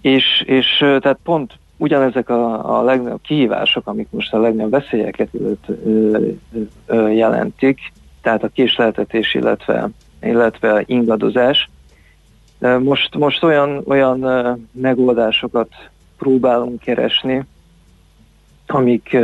és, 0.00 0.42
és 0.46 0.76
tehát 0.78 1.18
pont 1.22 1.52
ugyanezek 1.76 2.28
a, 2.28 2.78
a 2.78 2.82
legnagyobb 2.82 3.20
kihívások, 3.22 3.86
amik 3.86 4.06
most 4.10 4.32
a 4.32 4.40
legnagyobb 4.40 4.70
veszélyeket 4.70 5.28
jelentik, 7.12 7.92
tehát 8.22 8.42
a 8.42 8.48
késleltetés, 8.48 9.34
illetve, 9.34 9.90
illetve 10.22 10.82
ingadozás. 10.86 11.70
Most, 12.78 13.14
most 13.14 13.42
olyan, 13.42 13.82
olyan 13.86 14.26
megoldásokat 14.72 15.68
próbálunk 16.20 16.80
keresni, 16.80 17.44
amik, 18.66 19.16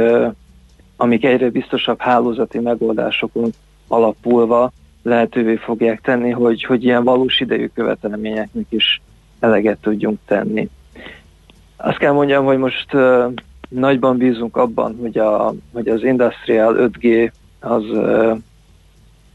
amik 0.97 1.25
egyre 1.25 1.50
biztosabb 1.50 2.00
hálózati 2.00 2.59
megoldásokon 2.59 3.50
alapulva 3.88 4.73
lehetővé 5.03 5.57
fogják 5.57 6.00
tenni, 6.00 6.31
hogy, 6.31 6.65
hogy 6.65 6.85
ilyen 6.85 7.05
valós 7.05 7.41
idejű 7.41 7.67
követelményeknek 7.75 8.67
is 8.69 9.00
eleget 9.41 9.79
tudjunk 9.79 10.19
tenni. 10.26 10.69
Azt 11.76 11.99
kell 11.99 12.12
mondjam, 12.12 12.45
hogy 12.45 12.59
most 12.59 12.95
uh, 12.95 13.33
nagyban 13.69 14.17
bízunk 14.17 14.57
abban, 14.57 14.97
hogy, 15.00 15.19
a, 15.19 15.55
hogy 15.73 15.88
az 15.88 16.03
Industrial 16.03 16.91
5G 16.93 17.31
az, 17.61 17.83
uh, 17.83 18.38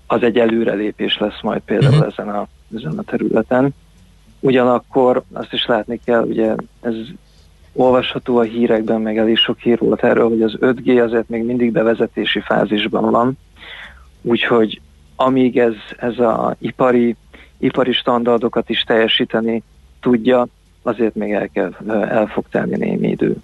az 0.07 0.23
egy 0.23 0.37
előrelépés 0.37 1.17
lesz 1.17 1.41
majd 1.41 1.61
például 1.65 1.93
uh-huh. 1.93 2.07
ezen, 2.07 2.29
a, 2.29 2.47
ezen 2.75 2.97
a 2.97 3.03
területen. 3.03 3.73
Ugyanakkor 4.39 5.23
azt 5.33 5.53
is 5.53 5.65
látni 5.65 5.99
kell, 6.05 6.23
ugye 6.23 6.55
ez 6.81 6.93
olvasható 7.73 8.37
a 8.37 8.41
hírekben, 8.41 9.01
meg 9.01 9.17
elég 9.17 9.37
sok 9.37 9.59
hír 9.59 9.79
volt 9.79 10.03
erről, 10.03 10.29
hogy 10.29 10.41
az 10.41 10.57
5G 10.59 11.03
azért 11.03 11.29
még 11.29 11.43
mindig 11.43 11.71
bevezetési 11.71 12.39
fázisban 12.39 13.11
van, 13.11 13.37
úgyhogy 14.21 14.81
amíg 15.15 15.57
ez, 15.57 15.73
ez 15.97 16.19
a 16.19 16.55
ipari, 16.59 17.15
ipari 17.57 17.91
standardokat 17.93 18.69
is 18.69 18.83
teljesíteni 18.83 19.63
tudja, 20.01 20.47
azért 20.81 21.15
még 21.15 21.31
el, 21.31 21.49
kell, 21.53 21.73
el 21.87 22.27
fog 22.27 22.45
tenni 22.49 22.75
némi 22.77 23.07
idő. 23.07 23.35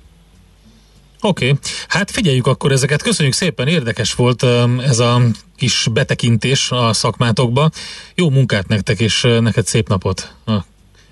Oké, 1.21 1.45
okay. 1.45 1.59
hát 1.87 2.11
figyeljük 2.11 2.47
akkor 2.47 2.71
ezeket. 2.71 3.01
Köszönjük 3.01 3.33
szépen, 3.33 3.67
érdekes 3.67 4.13
volt 4.13 4.43
ez 4.79 4.99
a 4.99 5.21
kis 5.55 5.87
betekintés 5.93 6.71
a 6.71 6.93
szakmátokba. 6.93 7.69
Jó 8.15 8.29
munkát 8.29 8.67
nektek, 8.67 8.99
és 8.99 9.27
neked 9.41 9.65
szép 9.65 9.87
napot 9.87 10.33
a 10.45 10.57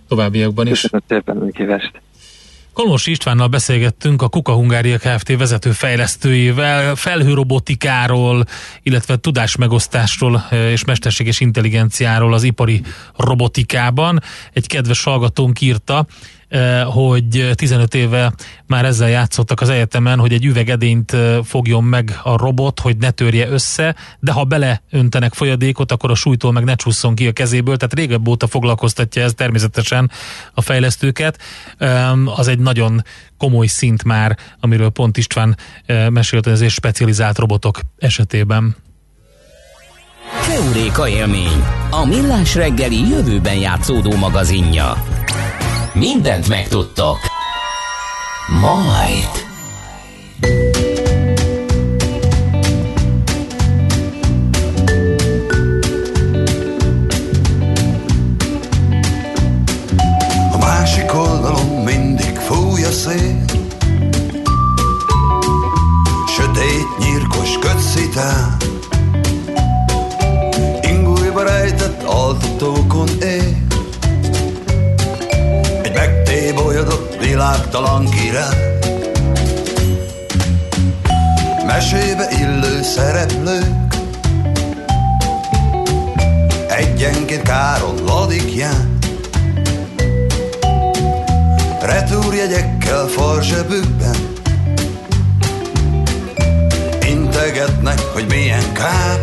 továbbiakban 0.08 0.68
is. 0.68 0.82
Köszönöm 0.82 1.06
szépen, 1.08 1.38
a 1.38 2.05
Kolmos 2.76 3.08
Istvánnal 3.08 3.48
beszélgettünk 3.48 4.22
a 4.22 4.28
Kuka 4.28 4.54
Hungária 4.54 4.98
Kft. 4.98 5.38
vezető 5.38 5.72
fejlesztőjével, 5.72 6.96
felhőrobotikáról, 6.96 8.46
illetve 8.84 9.18
tudásmegosztásról 9.18 10.46
eh, 10.50 10.72
és 10.72 10.84
mesterséges 10.84 11.40
intelligenciáról 11.40 12.34
az 12.34 12.44
ipari 12.44 12.82
robotikában. 13.18 14.22
Egy 14.54 14.68
kedves 14.68 15.04
hallgatónk 15.04 15.62
írta, 15.62 16.06
hogy 16.86 17.50
15 17.56 17.96
éve 17.96 18.34
már 18.68 18.86
ezzel 18.86 19.10
játszottak 19.10 19.62
az 19.62 19.70
egyetemen, 19.70 20.20
hogy 20.20 20.34
egy 20.34 20.46
üvegedényt 20.46 21.14
eh, 21.14 21.38
fogjon 21.44 21.84
meg 21.84 22.20
a 22.24 22.38
robot, 22.38 22.80
hogy 22.80 22.98
ne 22.98 23.12
törje 23.12 23.48
össze, 23.48 23.96
de 24.20 24.32
ha 24.32 24.44
beleöntenek 24.44 25.34
folyadékot, 25.34 25.92
akkor 25.92 26.12
a 26.12 26.16
súlytól 26.16 26.52
meg 26.52 26.64
ne 26.64 26.76
csúszson 26.76 27.16
ki 27.16 27.28
a 27.28 27.32
kezéből, 27.32 27.78
tehát 27.78 27.94
régebb 27.94 28.28
óta 28.28 28.48
foglalkoztatja 28.48 29.24
ez 29.24 29.34
természetesen 29.34 30.12
a 30.54 30.62
fejlesztőket. 30.62 31.40
Az 32.26 32.48
egy 32.48 32.60
nagyon 32.60 33.04
komoly 33.38 33.68
szint 33.68 34.04
már, 34.04 34.38
amiről 34.60 34.90
pont 34.90 35.18
István 35.18 35.58
eh, 35.86 36.10
mesélt, 36.10 36.48
ez 36.48 36.62
egy 36.62 36.70
specializált 36.70 37.38
robotok 37.38 37.80
esetében. 37.98 38.76
Keuréka 40.48 41.08
élmény, 41.08 41.64
a 41.90 42.06
millás 42.06 42.56
reggeli 42.56 43.10
jövőben 43.10 43.56
játszódó 43.56 44.16
magazinja. 44.16 45.04
Mindent 45.96 46.48
megtudtok. 46.48 47.18
Majd. 48.62 49.30
A 60.52 60.58
másik 60.58 61.14
oldalon 61.14 61.84
mindig 61.84 62.36
fúj 62.38 62.84
a 62.84 62.92
szél 62.92 63.46
Sötét, 66.36 66.98
nyírkos 67.00 67.58
kötszitán 67.60 68.65
Mesébe 81.92 82.28
illő 82.32 82.82
szereplők, 82.82 83.96
egyenként 86.70 87.42
káron 87.42 88.04
ladik 88.06 88.56
jár. 88.56 88.88
Retúrjegyekkel 91.82 93.08
farzsebükben. 93.08 94.16
Integetnek, 97.08 98.00
hogy 98.00 98.26
milyen 98.28 98.74
kár. 98.74 99.22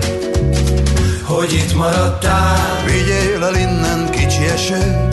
Hogy 1.22 1.52
itt 1.52 1.74
maradtál. 1.74 2.84
Vigyél 2.84 3.44
el 3.44 3.54
innen 3.54 4.10
kicsi 4.10 4.44
eső. 4.44 5.08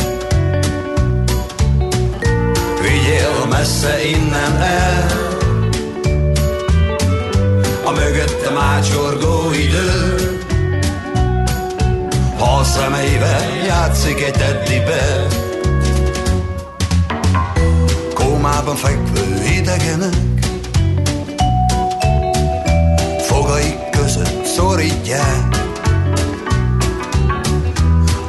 Vigyél 2.81 3.45
messze 3.49 4.07
innen 4.07 4.61
el 4.61 5.28
A 7.89 7.91
mögöttem 7.91 8.57
ácsorgó 8.57 9.51
idő. 9.51 10.15
Ha 12.37 12.57
a 12.57 12.63
szemeivel 12.63 13.65
játszik 13.65 14.21
egy 14.21 14.31
teddibe 14.31 15.27
Kómában 18.13 18.75
fekvő 18.75 19.43
idegenek 19.57 20.15
Fogaik 23.21 23.89
között 23.89 24.45
szorítják. 24.45 25.55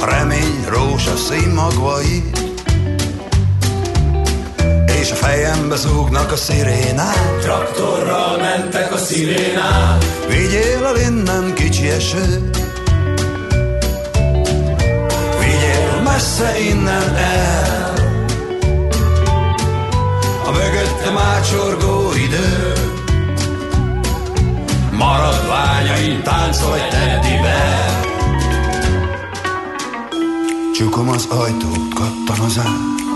Remény 0.01 0.65
rózsaszín 0.69 1.49
magvait 1.55 2.40
fejembe 5.21 5.77
zúgnak 5.77 6.33
a 6.33 6.37
szirénák. 6.37 7.39
Traktorral 7.41 8.39
mentek 8.39 8.93
a 8.93 8.97
szirénák. 8.97 10.05
Vigyél 10.29 10.85
el 10.85 10.97
innen 10.97 11.55
kicsi 11.55 11.89
eső. 11.89 12.51
Vigyél 15.41 16.01
messze 16.05 16.61
innen 16.71 17.15
el. 17.17 17.93
A 20.45 20.51
mögötte 20.51 21.11
mácsorgó 21.11 22.13
idő. 22.15 22.73
Maradványain 24.93 26.23
egy 26.75 26.89
teddibe 26.89 27.91
Csukom 30.75 31.09
az 31.09 31.27
ajtót, 31.27 31.95
kattan 31.95 32.45
az 32.45 32.59
át. 32.59 33.10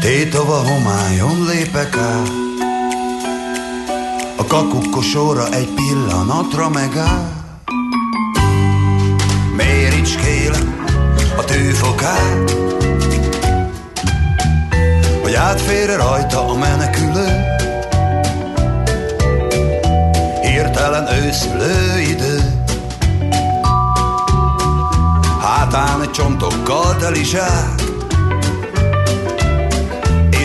Tétova 0.00 0.56
homályon 0.56 1.44
lépek 1.46 1.96
át. 1.96 2.30
A 4.36 4.44
kakukkosóra 4.46 5.48
egy 5.48 5.68
pillanatra 5.74 6.68
megáll. 6.68 7.32
Méricskélem 9.56 10.84
a 11.36 11.44
tűfokát, 11.44 12.56
hogy 15.22 15.34
átfér 15.34 15.96
rajta 15.96 16.48
a 16.48 16.54
menekülő. 16.54 17.56
Hirtelen 20.42 21.08
őszülő 21.22 22.00
idő, 22.00 22.64
hátán 25.40 26.02
egy 26.02 26.10
csontokkal 26.10 26.96
teli 26.96 27.24
zsák, 27.24 27.77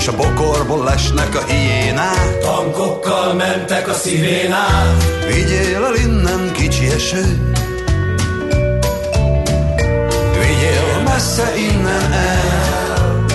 és 0.04 0.10
a 0.10 0.16
bokorból 0.16 0.84
lesnek 0.84 1.36
a 1.36 1.44
hiénák. 1.44 2.40
Tankokkal 2.40 3.34
mentek 3.34 3.88
a 3.88 3.94
szirénák, 3.94 4.98
Vigyél 5.28 5.84
el 5.84 5.96
innen 5.96 6.52
kicsi 6.52 6.86
eső. 6.86 7.52
Vigyél 10.40 11.02
messze 11.06 11.54
innen 11.58 12.12
el. 12.12 13.26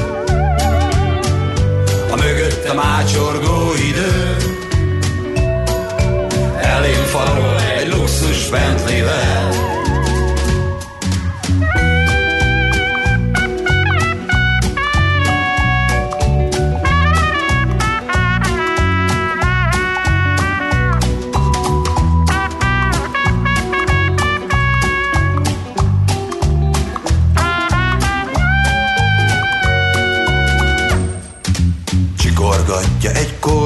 A 2.11 2.17
mögöttem 2.17 2.79
ácsorgó 2.79 3.73
idő. 3.89 4.37
Elém 6.61 7.05
farol 7.05 7.61
egy 7.79 7.89
luxus 7.89 8.49
Bentley-vel 8.49 9.68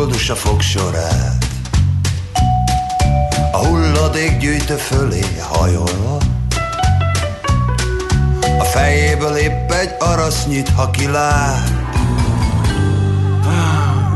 koldus 0.03 0.31
a 0.31 0.35
fogsorát 0.35 1.47
A 3.53 3.67
hulladék 3.67 4.38
gyűjtő 4.38 4.75
fölé 4.75 5.21
hajolva 5.41 6.19
A 8.59 8.65
fejéből 8.65 9.37
épp 9.37 9.71
egy 9.71 9.95
arasz 9.99 10.47
nyit, 10.47 10.69
ha 10.69 10.91
kilát. 10.91 11.71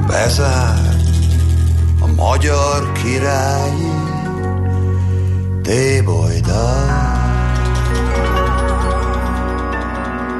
Bezár 0.06 0.96
a 2.00 2.06
magyar 2.06 2.92
királyi 2.92 3.92
Débolydal 5.62 7.15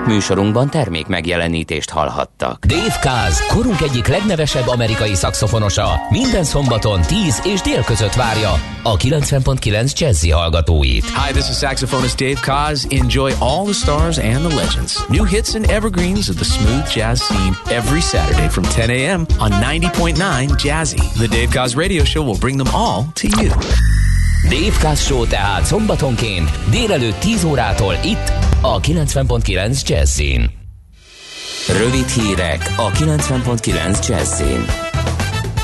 Műsorunkban 0.07 0.71
termék 0.71 1.07
megjelenítést 1.07 1.91
hallhattak. 1.91 2.65
Dave 2.65 2.99
Kaz, 3.01 3.47
korunk 3.47 3.81
egyik 3.81 4.07
legnevesebb 4.07 4.67
amerikai 4.67 5.15
szakszofonosa, 5.15 6.01
minden 6.11 6.45
szombaton 6.45 7.01
10 7.03 7.41
és 7.45 7.61
dél 7.61 7.83
között 7.83 8.15
várja 8.15 8.53
a 8.83 8.97
90.9 8.97 9.99
Jazzy 9.99 10.31
hallgatóit. 10.31 11.05
Hi, 11.05 11.33
this 11.33 11.49
is 11.49 11.57
saxophonist 11.57 12.17
Dave 12.17 12.41
Kaz. 12.41 12.87
Enjoy 12.91 13.33
all 13.39 13.65
the 13.65 13.73
stars 13.73 14.19
and 14.19 14.47
the 14.47 14.55
legends. 14.57 15.07
New 15.09 15.25
hits 15.25 15.55
and 15.55 15.71
evergreens 15.71 16.29
of 16.29 16.37
the 16.37 16.45
smooth 16.45 16.95
jazz 16.95 17.21
scene 17.21 17.55
every 17.71 18.01
Saturday 18.01 18.49
from 18.49 18.65
10 18.65 18.91
a.m. 18.91 19.27
on 19.39 19.51
90.9 19.51 20.17
Jazzy. 20.65 21.03
The 21.19 21.29
Dave 21.29 21.51
Kaz 21.51 21.77
radio 21.77 22.05
show 22.05 22.23
will 22.23 22.39
bring 22.39 22.57
them 22.65 22.75
all 22.75 23.05
to 23.15 23.27
you. 23.41 23.51
Dave 24.49 24.77
Kaz 24.81 25.01
Show 25.01 25.27
tehát 25.27 25.65
szombatonként 25.65 26.51
délelőtt 26.71 27.19
10 27.19 27.45
órától 27.45 27.95
itt 28.05 28.46
a 28.63 28.81
90.9 28.81 29.89
Jazzin. 29.89 30.51
Rövid 31.69 32.09
hírek 32.09 32.75
a 32.77 32.91
90.9 32.91 34.09
Jazzin. 34.09 34.86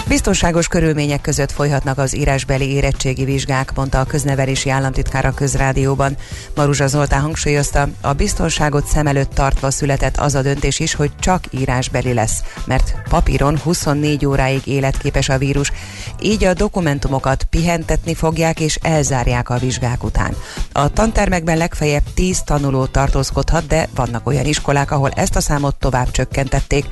Biztonságos 0.08 0.68
körülmények 0.68 1.20
között 1.20 1.52
folyhatnak 1.52 1.98
az 1.98 2.16
írásbeli 2.16 2.70
érettségi 2.70 3.24
vizsgák, 3.24 3.74
mondta 3.74 4.00
a 4.00 4.04
köznevelési 4.04 4.70
államtitkár 4.70 5.24
a 5.24 5.34
közrádióban. 5.34 6.16
Maruzsa 6.54 6.86
Zoltán 6.86 7.20
hangsúlyozta, 7.20 7.88
a 8.00 8.12
biztonságot 8.12 8.86
szem 8.86 9.06
előtt 9.06 9.34
tartva 9.34 9.70
született 9.70 10.16
az 10.16 10.34
a 10.34 10.42
döntés 10.42 10.80
is, 10.80 10.94
hogy 10.94 11.10
csak 11.18 11.44
írásbeli 11.50 12.12
lesz, 12.12 12.42
mert 12.66 12.94
papíron 13.08 13.58
24 13.58 14.26
óráig 14.26 14.66
életképes 14.66 15.28
a 15.28 15.38
vírus, 15.38 15.72
így 16.20 16.44
a 16.44 16.54
dokumentumokat 16.54 17.44
pihentetni 17.50 18.14
fogják 18.14 18.60
és 18.60 18.78
elzárják 18.82 19.50
a 19.50 19.58
vizsgák 19.58 20.04
után. 20.04 20.34
A 20.72 20.88
tantermekben 20.88 21.56
legfeljebb 21.56 22.04
10 22.14 22.42
tanuló 22.42 22.86
tartózkodhat, 22.86 23.66
de 23.66 23.88
vannak 23.94 24.26
olyan 24.26 24.46
iskolák, 24.46 24.90
ahol 24.90 25.10
ezt 25.10 25.36
a 25.36 25.40
számot 25.40 25.74
tovább 25.74 26.10
csökkentették, 26.10 26.86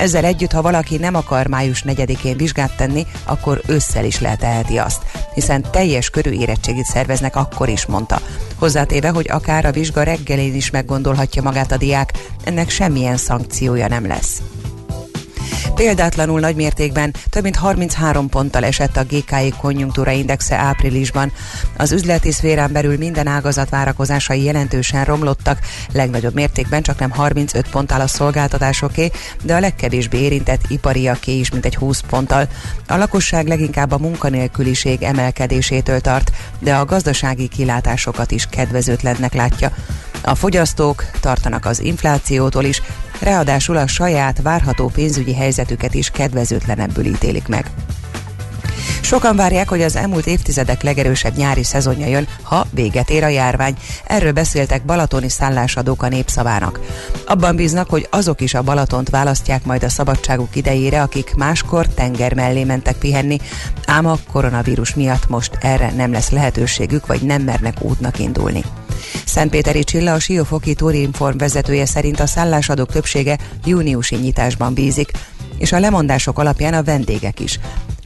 ezzel 0.00 0.24
együtt, 0.24 0.52
ha 0.52 0.62
valaki 0.62 0.96
nem 0.96 1.14
akar 1.14 1.46
május 1.46 1.84
4-én 1.86 2.36
vizsgát 2.36 2.76
tenni, 2.76 3.06
akkor 3.24 3.60
ősszel 3.66 4.04
is 4.04 4.20
leteheti 4.20 4.78
azt, 4.78 5.02
hiszen 5.34 5.64
teljes 5.70 6.10
körű 6.10 6.30
érettségit 6.30 6.84
szerveznek 6.84 7.36
akkor 7.36 7.68
is, 7.68 7.86
mondta. 7.86 8.20
Hozzátéve, 8.58 9.08
hogy 9.08 9.26
akár 9.30 9.64
a 9.64 9.72
vizsga 9.72 10.02
reggelén 10.02 10.54
is 10.54 10.70
meggondolhatja 10.70 11.42
magát 11.42 11.72
a 11.72 11.76
diák, 11.76 12.12
ennek 12.44 12.70
semmilyen 12.70 13.16
szankciója 13.16 13.88
nem 13.88 14.06
lesz. 14.06 14.42
Példátlanul 15.80 16.40
nagy 16.40 16.54
mértékben 16.54 17.14
több 17.30 17.42
mint 17.42 17.56
33 17.56 18.28
ponttal 18.28 18.64
esett 18.64 18.96
a 18.96 19.04
GKI 19.04 19.52
konjunktúra 19.60 20.10
indexe 20.10 20.56
áprilisban. 20.56 21.32
Az 21.76 21.92
üzleti 21.92 22.32
szférán 22.32 22.72
belül 22.72 22.96
minden 22.96 23.26
ágazat 23.26 23.68
várakozásai 23.68 24.42
jelentősen 24.42 25.04
romlottak, 25.04 25.58
legnagyobb 25.92 26.34
mértékben 26.34 26.82
csak 26.82 26.98
nem 26.98 27.10
35 27.10 27.68
ponttal 27.68 28.00
a 28.00 28.06
szolgáltatásoké, 28.06 29.10
de 29.42 29.54
a 29.54 29.60
legkevésbé 29.60 30.18
érintett 30.18 30.60
ipariaké 30.68 31.38
is 31.38 31.50
mintegy 31.50 31.76
20 31.76 32.00
ponttal. 32.00 32.48
A 32.86 32.96
lakosság 32.96 33.46
leginkább 33.46 33.92
a 33.92 33.98
munkanélküliség 33.98 35.02
emelkedésétől 35.02 36.00
tart, 36.00 36.30
de 36.58 36.74
a 36.74 36.84
gazdasági 36.84 37.48
kilátásokat 37.48 38.30
is 38.30 38.46
kedvezőtlennek 38.50 39.34
látja. 39.34 39.72
A 40.22 40.34
fogyasztók 40.34 41.04
tartanak 41.20 41.66
az 41.66 41.82
inflációtól 41.82 42.64
is, 42.64 42.82
ráadásul 43.20 43.76
a 43.76 43.86
saját 43.86 44.42
várható 44.42 44.90
pénzügyi 44.94 45.34
helyzetüket 45.34 45.94
is 45.94 46.10
kedvezőtlenebbül 46.10 47.04
ítélik 47.04 47.48
meg. 47.48 47.66
Sokan 49.00 49.36
várják, 49.36 49.68
hogy 49.68 49.82
az 49.82 49.96
elmúlt 49.96 50.26
évtizedek 50.26 50.82
legerősebb 50.82 51.36
nyári 51.36 51.64
szezonja 51.64 52.06
jön, 52.06 52.28
ha 52.42 52.66
véget 52.70 53.10
ér 53.10 53.24
a 53.24 53.28
járvány. 53.28 53.76
Erről 54.04 54.32
beszéltek 54.32 54.84
balatoni 54.84 55.28
szállásadók 55.28 56.02
a 56.02 56.08
népszavának. 56.08 56.80
Abban 57.26 57.56
bíznak, 57.56 57.90
hogy 57.90 58.08
azok 58.10 58.40
is 58.40 58.54
a 58.54 58.62
Balatont 58.62 59.10
választják 59.10 59.64
majd 59.64 59.82
a 59.82 59.88
szabadságuk 59.88 60.56
idejére, 60.56 61.02
akik 61.02 61.34
máskor 61.34 61.86
tenger 61.86 62.34
mellé 62.34 62.64
mentek 62.64 62.96
pihenni, 62.96 63.38
ám 63.86 64.06
a 64.06 64.18
koronavírus 64.32 64.94
miatt 64.94 65.28
most 65.28 65.58
erre 65.60 65.92
nem 65.96 66.12
lesz 66.12 66.30
lehetőségük, 66.30 67.06
vagy 67.06 67.22
nem 67.22 67.42
mernek 67.42 67.82
útnak 67.82 68.18
indulni. 68.18 68.64
Szentpéteri 69.26 69.84
Csilla, 69.84 70.12
a 70.12 70.18
Siófoki 70.18 70.74
Turinform 70.74 71.36
vezetője 71.36 71.86
szerint 71.86 72.20
a 72.20 72.26
szállásadók 72.26 72.92
többsége 72.92 73.38
júniusi 73.64 74.16
nyitásban 74.16 74.74
bízik, 74.74 75.10
és 75.58 75.72
a 75.72 75.78
lemondások 75.78 76.38
alapján 76.38 76.74
a 76.74 76.82
vendégek 76.82 77.40
is. 77.40 77.58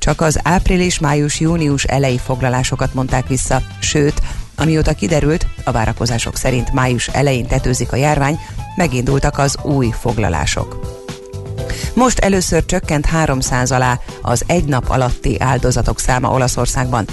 Csak 0.04 0.20
az 0.20 0.38
április-május-június 0.42 1.84
elejé 1.84 2.16
foglalásokat 2.16 2.94
mondták 2.94 3.26
vissza, 3.26 3.62
sőt, 3.80 4.22
amióta 4.56 4.92
kiderült, 4.92 5.46
a 5.64 5.70
várakozások 5.70 6.36
szerint 6.36 6.72
május 6.72 7.08
elején 7.08 7.46
tetőzik 7.46 7.92
a 7.92 7.96
járvány, 7.96 8.38
megindultak 8.76 9.38
az 9.38 9.58
új 9.62 9.90
foglalások. 10.00 10.80
Most 11.94 12.18
először 12.18 12.64
csökkent 12.64 13.06
300 13.06 13.70
alá 13.70 14.00
az 14.22 14.44
egy 14.46 14.64
nap 14.64 14.90
alatti 14.90 15.40
áldozatok 15.40 16.00
száma 16.00 16.32
Olaszországban. 16.32 17.06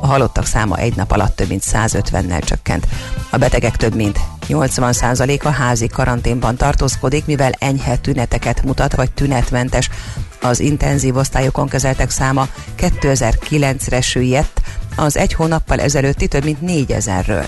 A 0.00 0.06
halottak 0.06 0.46
száma 0.46 0.76
egy 0.76 0.96
nap 0.96 1.10
alatt 1.10 1.36
több 1.36 1.48
mint 1.48 1.62
150-nel 1.72 2.44
csökkent. 2.44 2.86
A 3.30 3.36
betegek 3.36 3.76
több 3.76 3.94
mint 3.94 4.18
80%-a 4.48 5.48
házi 5.48 5.86
karanténban 5.86 6.56
tartózkodik, 6.56 7.26
mivel 7.26 7.52
enyhe 7.58 7.96
tüneteket 7.96 8.62
mutat, 8.62 8.94
vagy 8.94 9.10
tünetmentes. 9.10 9.90
Az 10.40 10.60
intenzív 10.60 11.16
osztályokon 11.16 11.68
kezeltek 11.68 12.10
száma 12.10 12.48
2009-re 12.78 14.00
süllyedt, 14.00 14.60
az 14.96 15.16
egy 15.16 15.32
hónappal 15.34 15.80
ezelőtti 15.80 16.28
több 16.28 16.44
mint 16.44 16.58
4000-ről. 16.66 17.46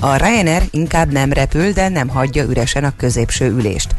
A 0.00 0.16
Ryanair 0.16 0.62
inkább 0.70 1.12
nem 1.12 1.32
repül, 1.32 1.72
de 1.72 1.88
nem 1.88 2.08
hagyja 2.08 2.44
üresen 2.44 2.84
a 2.84 2.96
középső 2.96 3.50
ülést. 3.50 3.94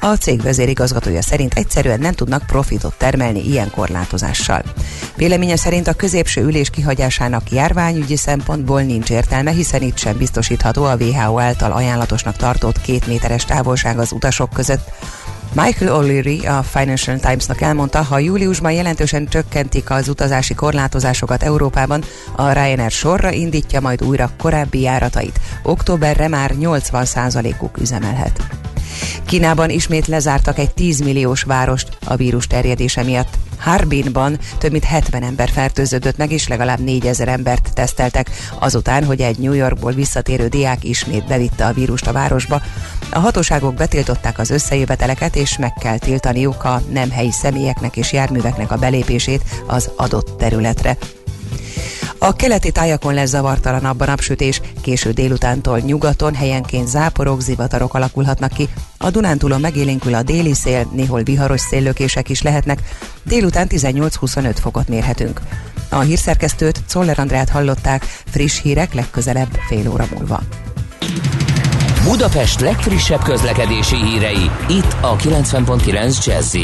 A 0.00 0.14
cég 0.14 0.42
vezérigazgatója 0.42 1.22
szerint 1.22 1.54
egyszerűen 1.54 2.00
nem 2.00 2.12
tudnak 2.12 2.46
profitot 2.46 2.94
termelni 2.96 3.48
ilyen 3.48 3.70
korlátozással. 3.70 4.62
Véleménye 5.16 5.56
szerint 5.56 5.88
a 5.88 5.92
középső 5.92 6.42
ülés 6.42 6.70
kihagyásának 6.70 7.50
járványügyi 7.50 8.16
szempontból 8.16 8.82
nincs 8.82 9.10
értelme, 9.10 9.50
hiszen 9.50 9.82
itt 9.82 9.98
sem 9.98 10.16
biztosítható 10.16 10.84
a 10.84 10.96
WHO 10.96 11.38
által 11.38 11.72
ajánlatosnak 11.72 12.36
tartott 12.36 12.80
két 12.80 13.06
méteres 13.06 13.44
távolság 13.44 13.98
az 13.98 14.12
utasok 14.12 14.50
között. 14.50 14.90
Michael 15.52 16.00
O'Leary 16.00 16.58
a 16.58 16.62
Financial 16.62 17.18
Times-nak 17.18 17.60
elmondta, 17.60 18.02
ha 18.02 18.18
júliusban 18.18 18.72
jelentősen 18.72 19.26
csökkentik 19.26 19.90
az 19.90 20.08
utazási 20.08 20.54
korlátozásokat 20.54 21.42
Európában, 21.42 22.04
a 22.36 22.52
Ryanair 22.52 22.90
sorra 22.90 23.30
indítja 23.30 23.80
majd 23.80 24.04
újra 24.04 24.30
korábbi 24.38 24.80
járatait. 24.80 25.40
Októberre 25.62 26.28
már 26.28 26.54
80%-uk 26.60 27.78
üzemelhet. 27.78 28.40
Kínában 29.26 29.70
ismét 29.70 30.06
lezártak 30.06 30.58
egy 30.58 30.74
10 30.74 31.00
milliós 31.00 31.42
várost 31.42 31.88
a 32.04 32.16
vírus 32.16 32.46
terjedése 32.46 33.02
miatt. 33.02 33.38
Harbinban 33.58 34.38
több 34.58 34.70
mint 34.70 34.84
70 34.84 35.22
ember 35.22 35.48
fertőződött 35.50 36.16
meg, 36.16 36.32
és 36.32 36.48
legalább 36.48 36.78
4000 36.78 37.28
embert 37.28 37.70
teszteltek, 37.74 38.30
azután, 38.58 39.04
hogy 39.04 39.20
egy 39.20 39.38
New 39.38 39.52
Yorkból 39.52 39.92
visszatérő 39.92 40.48
diák 40.48 40.84
ismét 40.84 41.26
bevitte 41.26 41.66
a 41.66 41.72
vírust 41.72 42.06
a 42.06 42.12
városba. 42.12 42.62
A 43.10 43.18
hatóságok 43.18 43.74
betiltották 43.74 44.38
az 44.38 44.50
összejöveteleket, 44.50 45.36
és 45.36 45.58
meg 45.58 45.72
kell 45.72 45.98
tiltaniuk 45.98 46.64
a 46.64 46.82
nem 46.90 47.10
helyi 47.10 47.32
személyeknek 47.32 47.96
és 47.96 48.12
járműveknek 48.12 48.72
a 48.72 48.76
belépését 48.76 49.42
az 49.66 49.90
adott 49.96 50.38
területre. 50.38 50.96
A 52.18 52.32
keleti 52.32 52.70
tájakon 52.70 53.14
lesz 53.14 53.28
zavartalanabb 53.28 54.00
a 54.00 54.04
napsütés, 54.04 54.60
késő 54.82 55.10
délutántól 55.10 55.78
nyugaton 55.78 56.34
helyenként 56.34 56.88
záporok, 56.88 57.40
zivatarok 57.40 57.94
alakulhatnak 57.94 58.52
ki. 58.52 58.68
A 58.98 59.10
Dunántúlon 59.10 59.60
megélénkül 59.60 60.14
a 60.14 60.22
déli 60.22 60.54
szél, 60.54 60.88
néhol 60.92 61.22
viharos 61.22 61.60
széllökések 61.60 62.28
is 62.28 62.42
lehetnek, 62.42 62.78
délután 63.22 63.66
18-25 63.70 64.56
fokot 64.60 64.88
mérhetünk. 64.88 65.40
A 65.90 65.98
hírszerkesztőt 65.98 66.82
Czoller 66.86 67.18
Andrát 67.18 67.48
hallották, 67.48 68.02
friss 68.26 68.60
hírek 68.60 68.94
legközelebb 68.94 69.58
fél 69.68 69.90
óra 69.90 70.06
múlva. 70.14 70.40
Budapest 72.04 72.60
legfrissebb 72.60 73.22
közlekedési 73.22 73.96
hírei, 73.96 74.50
itt 74.68 74.96
a 75.00 75.16
90.9 75.16 76.24
jazz 76.24 76.56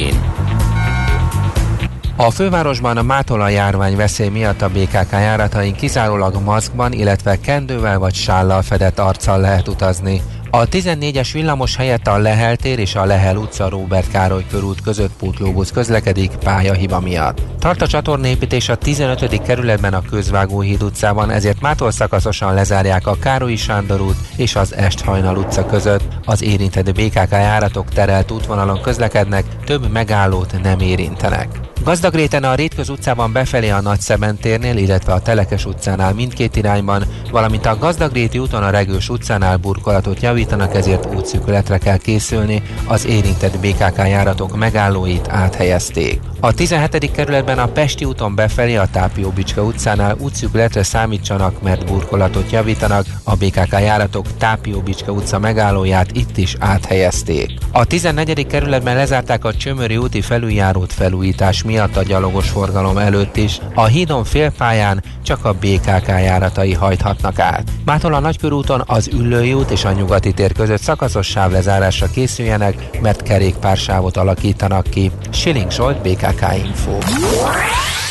a 2.16 2.31
fővárosban 2.31 2.96
a 2.96 3.03
mátola 3.03 3.48
járvány 3.48 3.96
veszély 3.96 4.29
miatt 4.29 4.62
a 4.62 4.68
BKK 4.68 5.12
járatain 5.12 5.74
kizárólag 5.74 6.42
maszkban, 6.42 6.92
illetve 6.92 7.40
kendővel 7.40 7.98
vagy 7.98 8.14
sállal 8.14 8.62
fedett 8.62 8.98
arccal 8.98 9.40
lehet 9.40 9.68
utazni. 9.68 10.22
A 10.50 10.68
14-es 10.68 11.29
villamos 11.33 11.77
helyett 11.77 12.07
a 12.07 12.18
Lehel 12.18 12.57
tér 12.57 12.79
és 12.79 12.94
a 12.94 13.05
Lehel 13.05 13.37
utca 13.37 13.68
Róbert 13.68 14.11
Károly 14.11 14.44
körút 14.50 14.81
között 14.81 15.12
pótlóbusz 15.18 15.70
közlekedik 15.70 16.31
pályahiba 16.31 17.00
miatt. 17.00 17.40
Tart 17.59 17.83
a 17.83 17.87
csatornépítés 17.87 18.68
a 18.68 18.77
15. 18.77 19.42
kerületben 19.42 19.94
a 19.94 20.03
Közvágóhíd 20.11 20.83
utcában, 20.83 21.31
ezért 21.31 21.61
mától 21.61 21.90
szakaszosan 21.90 22.55
lezárják 22.55 23.07
a 23.07 23.16
Károlyi 23.20 23.57
Sándor 23.57 24.00
út 24.00 24.16
és 24.37 24.57
az 24.57 24.74
Esthajnal 24.74 25.37
utca 25.37 25.66
között. 25.66 26.03
Az 26.24 26.42
érintett 26.42 26.94
BKK 26.94 27.31
járatok 27.31 27.88
terelt 27.88 28.31
útvonalon 28.31 28.81
közlekednek, 28.81 29.44
több 29.64 29.90
megállót 29.90 30.62
nem 30.62 30.81
érintenek. 30.81 31.48
Gazdagréten 31.84 32.44
a 32.44 32.54
Rétköz 32.54 32.88
utcában 32.88 33.32
befelé 33.32 33.68
a 33.68 33.80
Nagy 33.80 34.00
térnél, 34.40 34.76
illetve 34.76 35.12
a 35.12 35.20
Telekes 35.20 35.66
utcánál 35.66 36.12
mindkét 36.14 36.56
irányban, 36.56 37.04
valamint 37.30 37.66
a 37.66 37.78
Gazdagréti 37.78 38.38
úton 38.38 38.62
a 38.62 38.70
Regős 38.70 39.08
utcánál 39.08 39.56
burkolatot 39.56 40.20
javítanak, 40.22 40.74
ezért 40.74 41.14
útszűkületre 41.14 41.78
kell 41.78 41.96
készülni, 41.96 42.62
az 42.86 43.06
érintett 43.06 43.58
BKK 43.58 43.96
járatok 43.96 44.56
megállóit 44.56 45.28
áthelyezték. 45.28 46.20
A 46.40 46.54
17. 46.54 47.10
kerületben 47.12 47.58
a 47.58 47.66
Pesti 47.66 48.04
úton 48.04 48.34
befelé 48.34 48.76
a 48.76 48.88
Tápió 48.92 49.30
Bicska 49.30 49.62
utcánál 49.62 50.16
útszűkületre 50.18 50.82
számítsanak, 50.82 51.62
mert 51.62 51.86
burkolatot 51.86 52.50
javítanak, 52.50 53.06
a 53.24 53.34
BKK 53.34 53.72
járatok 53.72 54.26
Tápió 54.38 54.80
Bicska 54.80 55.12
utca 55.12 55.38
megállóját 55.38 56.16
itt 56.16 56.36
is 56.36 56.56
áthelyezték. 56.58 57.50
A 57.72 57.84
14. 57.84 58.46
kerületben 58.46 58.96
lezárták 58.96 59.44
a 59.44 59.54
Csömöri 59.54 59.96
úti 59.96 60.20
felüljárót 60.20 60.92
felújítás 60.92 61.62
miatt 61.62 61.73
a 61.78 62.02
gyalogos 62.02 62.48
forgalom 62.48 62.98
előtt 62.98 63.37
is. 63.37 63.58
A 63.74 63.84
hídon 63.84 64.24
félpályán 64.24 65.02
csak 65.22 65.44
a 65.44 65.52
BKK 65.52 66.06
járatai 66.06 66.72
hajthatnak 66.72 67.38
át. 67.38 67.70
Mától 67.84 68.14
a 68.14 68.20
Nagykörúton 68.20 68.82
az 68.87 69.08
Üllői 69.12 69.52
út 69.52 69.70
és 69.70 69.84
a 69.84 69.92
Nyugati 69.92 70.32
tér 70.32 70.52
között 70.52 70.80
szakaszos 70.80 71.26
sávlezárásra 71.26 72.06
készüljenek, 72.06 73.00
mert 73.00 73.22
kerékpársávot 73.22 74.16
alakítanak 74.16 74.87
ki. 74.87 75.10
Schilling 75.30 75.70
Zsolt, 75.70 76.02
BKK 76.02 76.44
Info. 76.64 76.98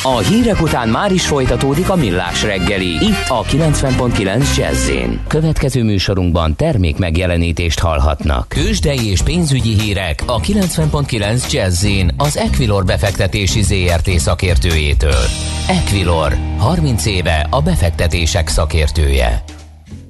A 0.05 0.17
hírek 0.17 0.61
után 0.61 0.89
már 0.89 1.11
is 1.11 1.27
folytatódik 1.27 1.89
a 1.89 1.95
millás 1.95 2.43
reggeli. 2.43 2.87
Itt 2.87 3.25
a 3.27 3.43
90.9 3.43 4.57
jazz 4.57 4.91
Következő 5.27 5.83
műsorunkban 5.83 6.55
termék 6.55 6.97
megjelenítést 6.97 7.79
hallhatnak. 7.79 8.47
Kősdei 8.47 9.09
és 9.09 9.21
pénzügyi 9.21 9.79
hírek 9.79 10.23
a 10.25 10.39
90.9 10.39 11.51
jazz 11.51 11.85
az 12.17 12.37
Equilor 12.37 12.85
befektetési 12.85 13.61
ZRT 13.61 14.09
szakértőjétől. 14.09 15.25
Equilor, 15.67 16.37
30 16.57 17.05
éve 17.05 17.47
a 17.49 17.61
befektetések 17.61 18.47
szakértője. 18.47 19.43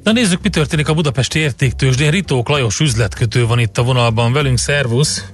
Na 0.03 0.11
nézzük, 0.11 0.41
mi 0.41 0.49
történik 0.49 0.89
a 0.89 0.93
budapesti 0.93 1.39
értéktősdén. 1.39 2.11
Ritók 2.11 2.49
Lajos 2.49 2.79
üzletkötő 2.79 3.45
van 3.45 3.59
itt 3.59 3.77
a 3.77 3.83
vonalban 3.83 4.33
velünk. 4.33 4.57
Szervusz! 4.57 5.31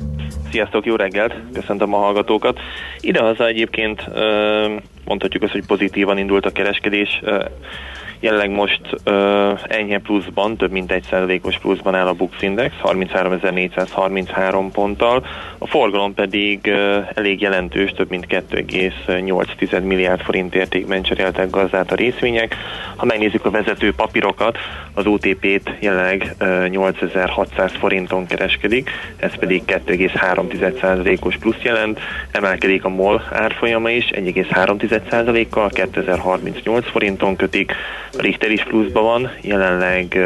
Sziasztok, 0.51 0.86
jó 0.86 0.95
reggelt! 0.95 1.34
Köszöntöm 1.53 1.93
a 1.93 1.97
hallgatókat. 1.97 2.60
Idehaza 2.99 3.47
egyébként 3.47 4.10
mondhatjuk 5.05 5.43
azt, 5.43 5.51
hogy 5.51 5.65
pozitívan 5.65 6.17
indult 6.17 6.45
a 6.45 6.51
kereskedés. 6.51 7.21
Jelenleg 8.21 8.49
most 8.49 8.82
uh, 9.05 9.60
enyhe 9.67 9.99
pluszban, 9.99 10.58
több 10.58 10.71
mint 10.71 10.91
egy 10.91 11.03
százalékos 11.10 11.58
pluszban 11.58 11.95
áll 11.95 12.08
a 12.08 12.13
Bux 12.13 12.41
Index, 12.41 12.73
33.433 12.84 14.69
ponttal. 14.71 15.25
A 15.58 15.67
forgalom 15.67 16.13
pedig 16.13 16.60
uh, 16.65 17.10
elég 17.13 17.41
jelentős, 17.41 17.91
több 17.91 18.10
mint 18.10 18.25
2,8 18.29 19.84
milliárd 19.84 20.21
forint 20.21 20.55
értékben 20.55 21.01
cseréltek 21.01 21.49
gazdát 21.49 21.91
a 21.91 21.95
részvények. 21.95 22.55
Ha 22.95 23.05
megnézzük 23.05 23.45
a 23.45 23.51
vezető 23.51 23.93
papírokat, 23.93 24.58
az 24.93 25.05
OTP-t 25.05 25.71
jelenleg 25.79 26.36
uh, 26.39 26.67
8600 26.67 27.71
forinton 27.79 28.25
kereskedik, 28.25 28.89
ez 29.17 29.36
pedig 29.36 29.63
2,3 29.67 30.79
százalékos 30.79 31.38
plusz 31.38 31.62
jelent. 31.62 31.99
Emelkedik 32.32 32.84
a 32.84 32.89
MOL 32.89 33.23
árfolyama 33.32 33.89
is, 33.89 34.10
1,3 34.12 35.10
százalékkal 35.10 35.69
2038 35.69 36.89
forinton 36.89 37.36
kötik. 37.36 37.75
Richter 38.17 38.52
is 38.52 38.63
pluszban 38.63 39.04
van, 39.04 39.30
jelenleg 39.41 40.17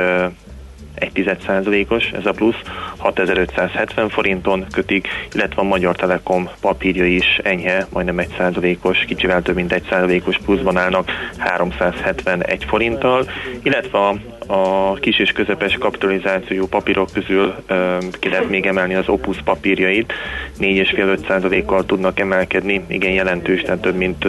egy 0.95 1.37
százalékos 1.45 2.11
ez 2.11 2.25
a 2.25 2.31
plusz, 2.31 2.61
6570 2.97 4.09
forinton 4.09 4.65
kötik, 4.71 5.07
illetve 5.33 5.61
a 5.61 5.65
Magyar 5.65 5.95
Telekom 5.95 6.49
papírja 6.61 7.05
is 7.05 7.39
enyhe, 7.43 7.87
majdnem 7.89 8.19
egy 8.19 8.33
százalékos, 8.37 8.99
kicsivel 8.99 9.41
több 9.41 9.55
mint 9.55 9.73
egy 9.73 9.85
százalékos 9.89 10.37
pluszban 10.45 10.77
állnak 10.77 11.11
371 11.37 12.65
forinttal, 12.65 13.29
illetve 13.63 13.97
a 13.97 14.15
a 14.47 14.93
kis 14.93 15.19
és 15.19 15.31
közepes 15.31 15.77
kapitalizációjú 15.77 16.67
papírok 16.67 17.09
közül 17.13 17.55
ö, 17.67 17.97
ki 18.19 18.29
lehet 18.29 18.49
még 18.49 18.65
emelni 18.65 18.95
az 18.95 19.07
Opus 19.07 19.41
papírjait, 19.41 20.13
4,5-5%-kal 20.59 21.85
tudnak 21.85 22.19
emelkedni, 22.19 22.85
igen 22.87 23.11
jelentős, 23.11 23.61
tehát 23.61 23.81
több 23.81 23.95
mint 23.95 24.25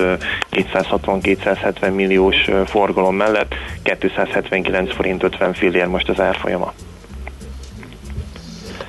260-270 0.51 1.95
milliós 1.95 2.37
forgalom 2.65 3.17
mellett 3.17 3.55
279 3.83 4.95
forint 4.95 5.23
50 5.23 5.53
fillér 5.53 5.87
most 5.87 6.09
az 6.09 6.21
árfolyama. 6.55 6.73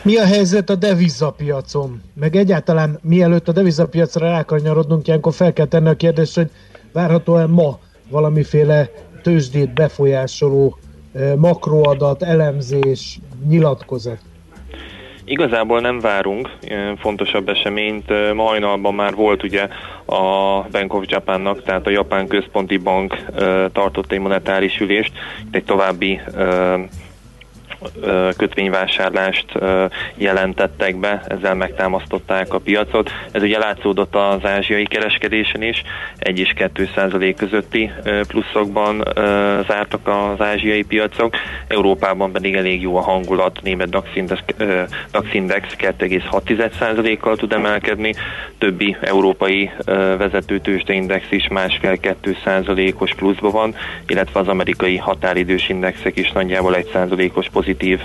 Mi 0.01 0.17
a 0.17 0.25
helyzet 0.25 0.69
a 0.69 0.75
devizapiacon? 0.75 2.01
Meg 2.13 2.35
egyáltalán 2.35 2.99
mielőtt 3.01 3.47
a 3.47 3.51
devizapiacra 3.51 4.29
rákanyarodnunk, 4.29 5.07
ilyenkor 5.07 5.33
fel 5.33 5.53
kell 5.53 5.65
tenni 5.65 5.89
a 5.89 5.95
kérdést, 5.95 6.35
hogy 6.35 6.49
várhatóan 6.93 7.49
ma 7.49 7.79
valamiféle 8.09 8.89
tőzsdét 9.23 9.73
befolyásoló 9.73 10.77
makroadat, 11.37 12.23
elemzés, 12.23 13.19
nyilatkozat? 13.47 14.17
Igazából 15.27 15.79
nem 15.79 15.99
várunk 15.99 16.49
fontosabb 16.97 17.49
eseményt. 17.49 18.33
Ma 18.33 18.43
hajnalban 18.43 18.93
már 18.93 19.15
volt 19.15 19.43
ugye 19.43 19.67
a 20.05 20.21
Bank 20.71 20.93
of 20.93 21.03
Japannak, 21.07 21.63
tehát 21.63 21.87
a 21.87 21.89
Japán 21.89 22.27
Központi 22.27 22.77
Bank 22.77 23.25
tartott 23.71 24.11
egy 24.11 24.19
monetáris 24.19 24.79
ülést, 24.79 25.11
egy 25.51 25.63
további 25.63 26.21
kötvényvásárlást 28.37 29.45
jelentettek 30.15 30.95
be, 30.95 31.23
ezzel 31.27 31.55
megtámasztották 31.55 32.53
a 32.53 32.59
piacot. 32.59 33.11
Ez 33.31 33.41
ugye 33.41 33.57
látszódott 33.57 34.15
az 34.15 34.45
ázsiai 34.45 34.85
kereskedésen 34.85 35.61
is, 35.61 35.83
1 36.17 36.39
és 36.39 36.53
2 36.55 36.89
százalék 36.95 37.35
közötti 37.35 37.91
pluszokban 38.27 39.03
zártak 39.67 40.07
az 40.07 40.45
ázsiai 40.45 40.83
piacok, 40.83 41.35
Európában 41.67 42.31
pedig 42.31 42.55
elég 42.55 42.81
jó 42.81 42.97
a 42.97 43.01
hangulat, 43.01 43.59
német 43.61 43.89
DAX 43.89 44.07
Index, 44.13 44.41
DAX 45.11 45.33
Index 45.33 45.67
2,6 45.77 46.71
százalékkal 46.79 47.35
tud 47.35 47.53
emelkedni, 47.53 48.13
többi 48.57 48.97
európai 49.01 49.71
vezető 50.17 50.59
tőzsdeindex 50.59 51.25
is 51.29 51.47
másfél-2 51.47 52.43
százalékos 52.43 53.13
pluszban 53.13 53.51
van, 53.51 53.75
illetve 54.07 54.39
az 54.39 54.47
amerikai 54.47 54.97
határidős 54.97 55.69
indexek 55.69 56.17
is 56.17 56.31
nagyjából 56.31 56.75
1 56.75 56.89
százalékos 56.93 57.49
pozitív 57.65 57.99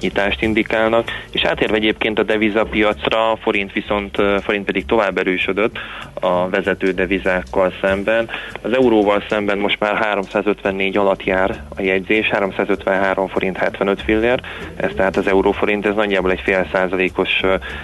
nyitást 0.00 0.42
indikálnak, 0.42 1.10
és 1.30 1.42
átérve 1.42 1.76
egyébként 1.76 2.18
a 2.18 2.22
devizapiacra, 2.22 3.30
a 3.30 3.36
forint 3.36 3.72
viszont, 3.72 4.16
forint 4.40 4.64
pedig 4.64 4.86
tovább 4.86 5.18
erősödött 5.18 5.78
a 6.20 6.48
vezető 6.48 6.92
devizákkal 6.92 7.72
szemben. 7.80 8.28
Az 8.62 8.72
euróval 8.72 9.22
szemben 9.28 9.58
most 9.58 9.80
már 9.80 9.96
354 9.96 10.96
alatt 10.96 11.24
jár 11.24 11.62
a 11.76 11.82
jegyzés, 11.82 12.28
353 12.28 13.28
forint 13.28 13.56
75 13.56 14.02
fillér, 14.02 14.40
ez 14.76 14.90
tehát 14.96 15.16
az 15.16 15.26
euróforint, 15.26 15.86
ez 15.86 15.94
nagyjából 15.94 16.30
egy 16.30 16.40
fél 16.40 16.66
százalékos 16.72 17.40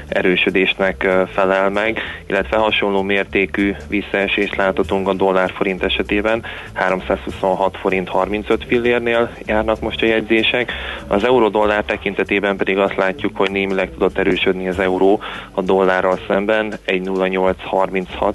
erősödésnek 0.08 1.08
felel 1.32 1.70
meg, 1.70 2.00
illetve 2.26 2.56
hasonló 2.56 3.02
mértékű 3.02 3.74
visszaesést 3.88 4.56
láthatunk 4.56 5.08
a 5.08 5.14
dollár-forint 5.14 5.82
esetében, 5.82 6.44
326 6.72 7.76
forint 7.76 8.08
35 8.08 8.64
fillérnél 8.64 9.30
járnak 9.46 9.80
most 9.80 10.02
a 10.02 10.06
jegyzések. 10.06 10.72
Az 11.08 11.24
euró-dollár 11.24 11.84
tekintetében 11.84 12.56
pedig 12.56 12.78
azt 12.78 12.96
látjuk, 12.96 13.36
hogy 13.36 13.50
némileg 13.50 13.90
tudott 13.90 14.18
erősödni 14.18 14.68
az 14.68 14.78
euró 14.78 15.20
a 15.52 15.62
dollárral 15.62 16.18
szemben, 16.26 16.74
1.0836 16.86 18.32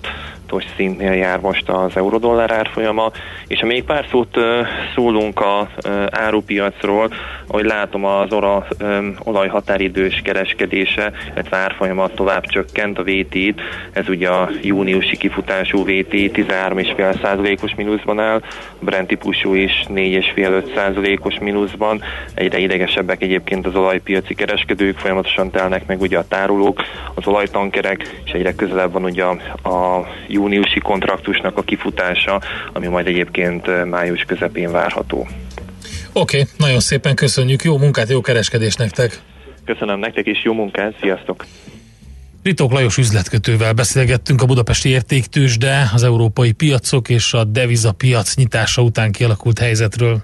fontos 0.54 0.76
szintnél 0.76 1.14
jár 1.14 1.40
most 1.40 1.70
az 1.70 1.98
eurodollár 1.98 2.52
árfolyama, 2.52 3.12
és 3.48 3.60
ha 3.60 3.66
még 3.66 3.84
pár 3.84 4.06
szót 4.12 4.38
szólunk 4.96 5.40
a 5.40 5.70
árupiacról, 6.10 7.14
ahogy 7.48 7.66
látom 7.66 8.06
az 8.06 8.34
ora, 8.34 8.68
olaj 9.24 9.48
határidős 9.48 10.22
kereskedése, 10.24 11.12
illetve 11.34 11.58
árfolyama 11.58 12.08
tovább 12.08 12.46
csökkent 12.46 13.00
a 13.00 13.04
VT-t, 13.04 13.62
ez 13.94 14.10
ugye 14.10 14.30
a 14.30 14.50
júniusi 14.62 15.18
kifutású 15.18 15.84
VT 15.84 16.12
13,5%-os 16.12 17.76
mínuszban 17.76 18.20
áll, 18.20 18.42
a 18.80 18.86
Brent 18.86 19.08
típusú 19.08 19.54
is 19.54 19.84
4,5-5%-os 19.88 21.40
mínuszban, 21.40 22.02
egyre 22.34 22.58
idegesebbek 22.58 23.22
egyébként 23.22 23.66
az 23.66 23.76
olajpiaci 23.76 24.34
kereskedők, 24.34 24.98
folyamatosan 24.98 25.52
telnek 25.52 25.86
meg 25.86 26.02
ugye 26.02 26.18
a 26.18 26.28
tárolók, 26.28 26.84
az 27.14 27.28
olajtankerek, 27.28 28.22
és 28.26 28.32
egyre 28.32 28.56
közelebb 28.56 28.92
van 28.92 29.04
ugye 29.04 29.24
a, 29.24 29.70
a 29.70 30.08
júniusi 30.44 30.80
kontraktusnak 30.80 31.58
a 31.58 31.62
kifutása, 31.62 32.42
ami 32.74 32.88
majd 32.88 33.08
egyébként 33.08 33.90
május 33.90 34.24
közepén 34.24 34.72
várható. 34.72 35.28
Oké, 36.14 36.40
okay, 36.40 36.50
nagyon 36.58 36.80
szépen 36.80 37.16
köszönjük, 37.16 37.64
jó 37.64 37.78
munkát, 37.78 38.10
jó 38.10 38.22
kereskedést 38.22 38.78
nektek! 38.78 39.22
Köszönöm 39.66 40.00
nektek 40.00 40.28
is, 40.28 40.44
jó 40.44 40.54
munkát, 40.54 40.96
sziasztok! 41.02 41.46
Ritók 42.44 42.72
Lajos 42.72 42.98
üzletkötővel 42.98 43.74
beszélgettünk 43.74 44.42
a 44.42 44.46
budapesti 44.46 44.90
értéktősde, 44.90 45.90
az 45.94 46.04
európai 46.04 46.52
piacok 46.52 47.10
és 47.10 47.34
a 47.34 47.44
deviza 47.44 47.92
piac 47.92 48.36
nyitása 48.36 48.82
után 48.82 49.12
kialakult 49.12 49.60
helyzetről. 49.60 50.24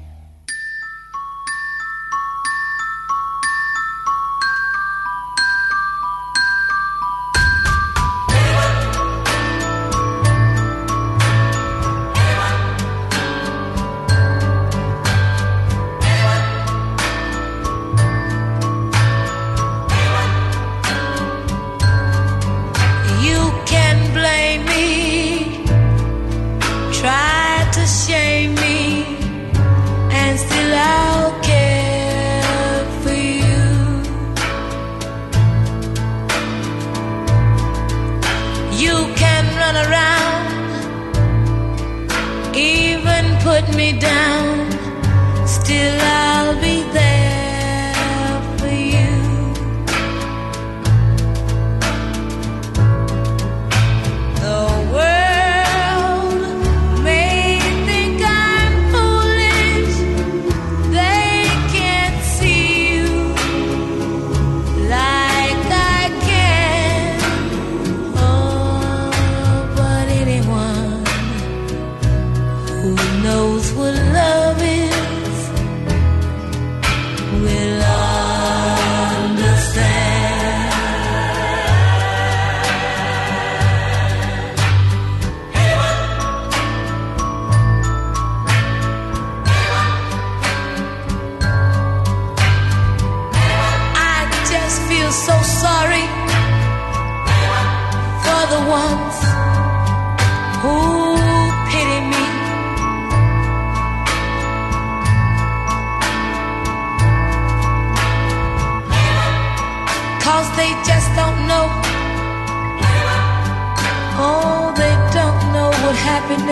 down. 44.01 44.30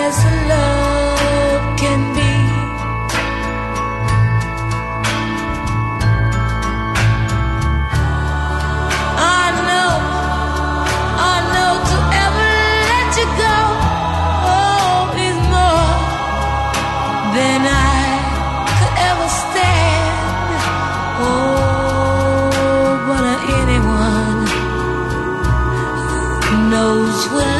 as 0.09 0.23
love 0.51 1.77
can 1.81 2.01
be. 2.17 2.33
I 9.41 9.45
know, 9.67 9.91
I 11.31 11.35
know 11.53 11.73
to 11.89 11.97
ever 12.25 12.49
let 12.91 13.09
you 13.19 13.27
go 13.43 13.57
oh, 14.57 15.21
is 15.27 15.39
more 15.55 15.93
than 17.37 17.61
I 17.69 17.99
could 18.77 18.95
ever 19.09 19.29
stand. 19.43 20.13
Oh, 21.21 22.49
but 23.07 23.23
anyone 23.61 24.39
knows. 26.71 27.58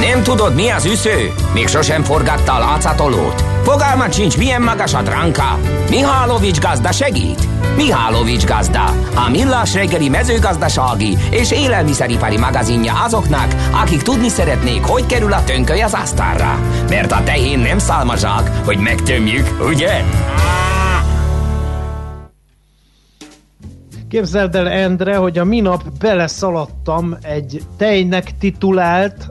Nem 0.00 0.22
tudod, 0.22 0.54
mi 0.54 0.68
az 0.70 0.84
üsző? 0.84 1.32
Még 1.52 1.68
sosem 1.68 2.02
forgatta 2.02 2.52
a 2.52 2.58
látszatolót? 2.58 3.44
Fogalmat 3.62 4.14
sincs, 4.14 4.36
milyen 4.36 4.62
magas 4.62 4.94
a 4.94 5.02
dránka. 5.02 5.58
Mihálovics 5.90 6.60
gazda 6.60 6.92
segít? 6.92 7.41
Mihálovics 7.76 8.44
gazda, 8.44 8.84
a 9.14 9.30
millás 9.30 9.74
reggeli 9.74 10.08
mezőgazdasági 10.08 11.16
és 11.30 11.52
élelmiszeripari 11.52 12.38
magazinja 12.38 12.92
azoknak, 13.04 13.54
akik 13.72 14.02
tudni 14.02 14.28
szeretnék, 14.28 14.84
hogy 14.84 15.06
kerül 15.06 15.32
a 15.32 15.44
tönköly 15.44 15.80
az 15.80 15.94
asztalra. 15.94 16.58
Mert 16.88 17.12
a 17.12 17.22
tehén 17.24 17.58
nem 17.58 17.78
szálmazsák, 17.78 18.64
hogy 18.64 18.78
megtömjük, 18.78 19.46
ugye? 19.68 19.90
Képzeld 24.08 24.54
el, 24.54 24.68
Endre, 24.68 25.16
hogy 25.16 25.38
a 25.38 25.44
minap 25.44 25.82
beleszaladtam 25.98 27.16
egy 27.22 27.62
tejnek 27.76 28.38
titulált, 28.38 29.30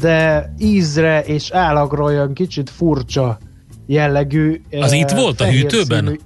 de 0.00 0.52
ízre 0.58 1.20
és 1.20 1.50
állagra 1.50 2.04
olyan 2.04 2.32
kicsit 2.32 2.70
furcsa 2.70 3.38
jellegű. 3.86 4.60
Az 4.80 4.92
itt 4.92 5.10
volt 5.10 5.40
a 5.40 5.46
hűtőben? 5.46 6.04
Színű, 6.04 6.16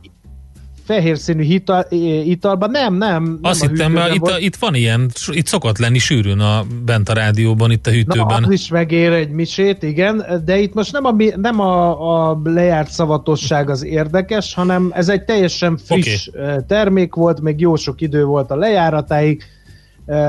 fehér 0.89 1.19
színű 1.19 1.43
ital, 1.43 1.87
italban. 2.25 2.71
Nem, 2.71 2.95
nem. 2.95 3.39
Azt 3.43 3.61
nem 3.61 3.71
hittem, 3.71 3.93
mert 3.93 4.15
itt, 4.15 4.39
itt 4.39 4.57
van 4.57 4.75
ilyen, 4.75 5.11
itt 5.31 5.47
szokott 5.47 5.79
lenni 5.79 5.99
sűrűn 5.99 6.41
a, 6.41 6.65
bent 6.85 7.09
a 7.09 7.13
rádióban, 7.13 7.71
itt 7.71 7.87
a 7.87 7.91
hűtőben. 7.91 8.41
Na, 8.41 8.47
az 8.47 8.53
is 8.53 8.69
megér 8.69 9.13
egy 9.13 9.31
misét, 9.31 9.83
igen, 9.83 10.43
de 10.45 10.59
itt 10.59 10.75
most 10.75 10.93
nem 10.93 11.05
a, 11.05 11.15
nem 11.37 11.61
a, 11.61 12.31
a 12.31 12.41
lejárt 12.45 12.91
szavatosság 12.91 13.71
az 13.71 13.85
érdekes, 13.85 14.55
hanem 14.55 14.91
ez 14.95 15.09
egy 15.09 15.25
teljesen 15.25 15.77
friss 15.77 16.29
okay. 16.29 16.57
termék 16.67 17.15
volt, 17.15 17.41
még 17.41 17.61
jó 17.61 17.77
sok 17.77 18.01
idő 18.01 18.25
volt 18.25 18.51
a 18.51 18.57
lejáratáig, 18.57 19.43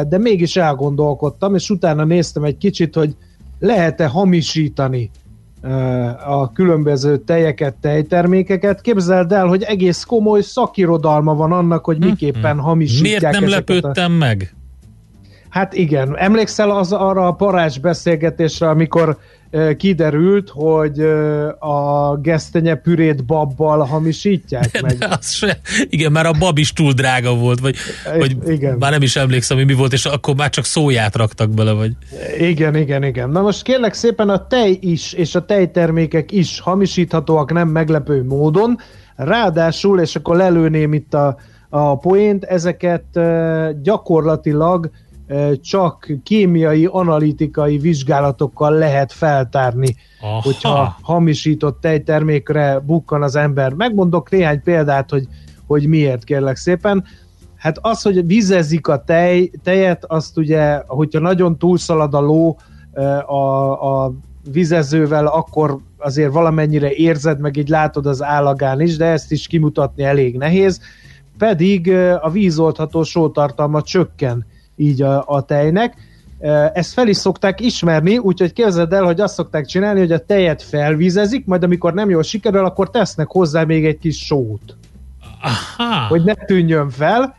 de 0.10 0.18
mégis 0.18 0.56
elgondolkodtam, 0.56 1.56
és 1.56 1.70
utána 1.70 2.04
néztem 2.04 2.44
egy 2.44 2.58
kicsit, 2.58 2.96
hogy 2.96 3.16
lehet-e 3.60 4.08
hamisítani 4.08 5.10
a 6.26 6.52
különböző 6.52 7.18
tejeket, 7.18 7.76
tejtermékeket. 7.76 8.82
Képzeld 8.82 9.32
el, 9.32 9.48
hogy 9.48 9.64
egész 9.64 10.04
komoly 10.04 10.42
szakirodalma 10.42 11.36
van 11.36 11.52
annak, 11.52 11.86
hogy 11.86 12.00
miképpen 12.00 12.54
hmm. 12.54 12.64
hamisítják 12.64 13.22
Miért 13.22 13.40
nem 13.40 13.50
lepődtem 13.50 14.12
a... 14.12 14.16
meg? 14.16 14.54
Hát 15.50 15.74
igen, 15.74 16.18
emlékszel 16.18 16.72
az 16.72 16.94
arra 16.94 17.28
a 17.28 17.32
parás 17.32 17.80
beszélgetésre, 17.80 18.70
amikor 18.70 19.18
kiderült, 19.78 20.50
hogy 20.50 21.00
a 21.60 22.16
gesztenye 22.18 22.76
pürét 22.76 23.26
babbal 23.26 23.86
hamisítják 23.86 24.72
de, 24.72 24.80
meg. 24.82 24.98
De 24.98 25.08
az 25.20 25.32
se, 25.32 25.60
igen, 25.90 26.12
már 26.12 26.26
a 26.26 26.32
bab 26.32 26.58
is 26.58 26.74
túl 26.74 26.92
drága 26.92 27.36
volt, 27.36 27.60
vagy, 27.60 27.76
vagy 28.18 28.38
igen. 28.46 28.78
már 28.78 28.92
nem 28.92 29.02
is 29.02 29.16
emlékszem, 29.16 29.58
hogy 29.58 29.66
mi 29.66 29.74
volt, 29.74 29.94
és 29.94 30.06
akkor 30.06 30.36
már 30.36 30.50
csak 30.50 30.66
szóját 30.66 31.16
raktak 31.16 31.50
bele, 31.50 31.72
vagy. 31.72 31.92
Igen, 32.40 32.76
igen, 32.76 33.04
igen. 33.04 33.30
Na 33.30 33.42
most 33.42 33.62
kérlek 33.62 33.94
szépen 33.94 34.30
a 34.30 34.48
tej 34.48 34.78
is, 34.82 35.14
és 35.14 35.36
a 35.36 35.46
tejtermékek 35.46 36.32
is 36.32 36.60
hamisíthatóak 36.60 37.54
nem 37.54 37.68
meglepő 37.68 38.24
módon, 38.24 38.78
ráadásul, 39.16 40.00
és 40.00 40.16
akkor 40.16 40.36
lelőném 40.36 40.94
itt 40.94 41.14
a, 41.14 41.38
a 41.70 41.98
poént, 41.98 42.44
ezeket 42.44 43.20
gyakorlatilag 43.82 44.90
csak 45.62 46.08
kémiai, 46.24 46.86
analitikai 46.86 47.78
vizsgálatokkal 47.78 48.72
lehet 48.72 49.12
feltárni, 49.12 49.96
Aha. 50.22 50.42
hogyha 50.42 50.98
hamisított 51.02 51.82
tejtermékre 51.82 52.80
bukkan 52.80 53.24
az 53.24 53.36
ember. 53.36 53.74
Megmondok 53.74 54.30
néhány 54.30 54.64
példát, 54.64 55.10
hogy, 55.10 55.28
hogy 55.68 55.88
miért 55.88 56.24
kérlek 56.24 56.56
szépen. 56.56 57.04
Hát 57.56 57.78
az, 57.82 58.02
hogy 58.02 58.26
vizezik 58.26 58.88
a 58.88 59.04
tej, 59.04 59.52
tejet, 59.64 60.06
azt 60.06 60.38
ugye, 60.38 60.82
hogyha 60.88 61.20
nagyon 61.20 61.58
túlszalad 61.58 62.14
a 62.14 62.20
ló 62.20 62.58
a, 63.26 64.04
a 64.04 64.14
vizezővel, 64.52 65.26
akkor 65.26 65.78
azért 65.98 66.34
valamennyire 66.34 66.92
érzed, 66.92 67.40
meg 67.40 67.58
így 67.58 67.70
látod 67.70 68.06
az 68.06 68.24
állagán 68.24 68.82
is, 68.82 68.98
de 68.98 69.06
ezt 69.06 69.32
is 69.32 69.48
kimutatni 69.48 70.04
elég 70.04 70.38
nehéz. 70.38 70.82
Pedig 71.38 71.92
a 72.22 72.30
vízoltható 72.30 73.04
sótartalma 73.04 73.82
csökken 73.82 74.46
így 74.80 75.02
a, 75.02 75.24
a 75.28 75.42
tejnek. 75.42 75.96
Ezt 76.74 76.94
fel 76.94 77.08
is 77.08 77.18
szokták 77.18 77.62
ismerni, 77.62 78.18
úgyhogy 78.18 78.54
képzeld 78.54 78.94
el, 78.94 79.04
hogy 79.04 79.22
azt 79.22 79.34
szokták 79.34 79.66
csinálni, 79.66 80.00
hogy 80.00 80.12
a 80.12 80.26
tejet 80.26 80.62
felvízezik, 80.62 81.46
majd 81.46 81.64
amikor 81.64 81.94
nem 81.94 82.10
jól 82.10 82.24
sikerül, 82.24 82.66
akkor 82.66 82.90
tesznek 82.90 83.28
hozzá 83.28 83.64
még 83.64 83.86
egy 83.86 83.98
kis 83.98 84.26
sót. 84.26 84.78
Aha. 85.42 86.08
Hogy 86.08 86.24
ne 86.24 86.34
tűnjön 86.34 86.90
fel, 86.90 87.36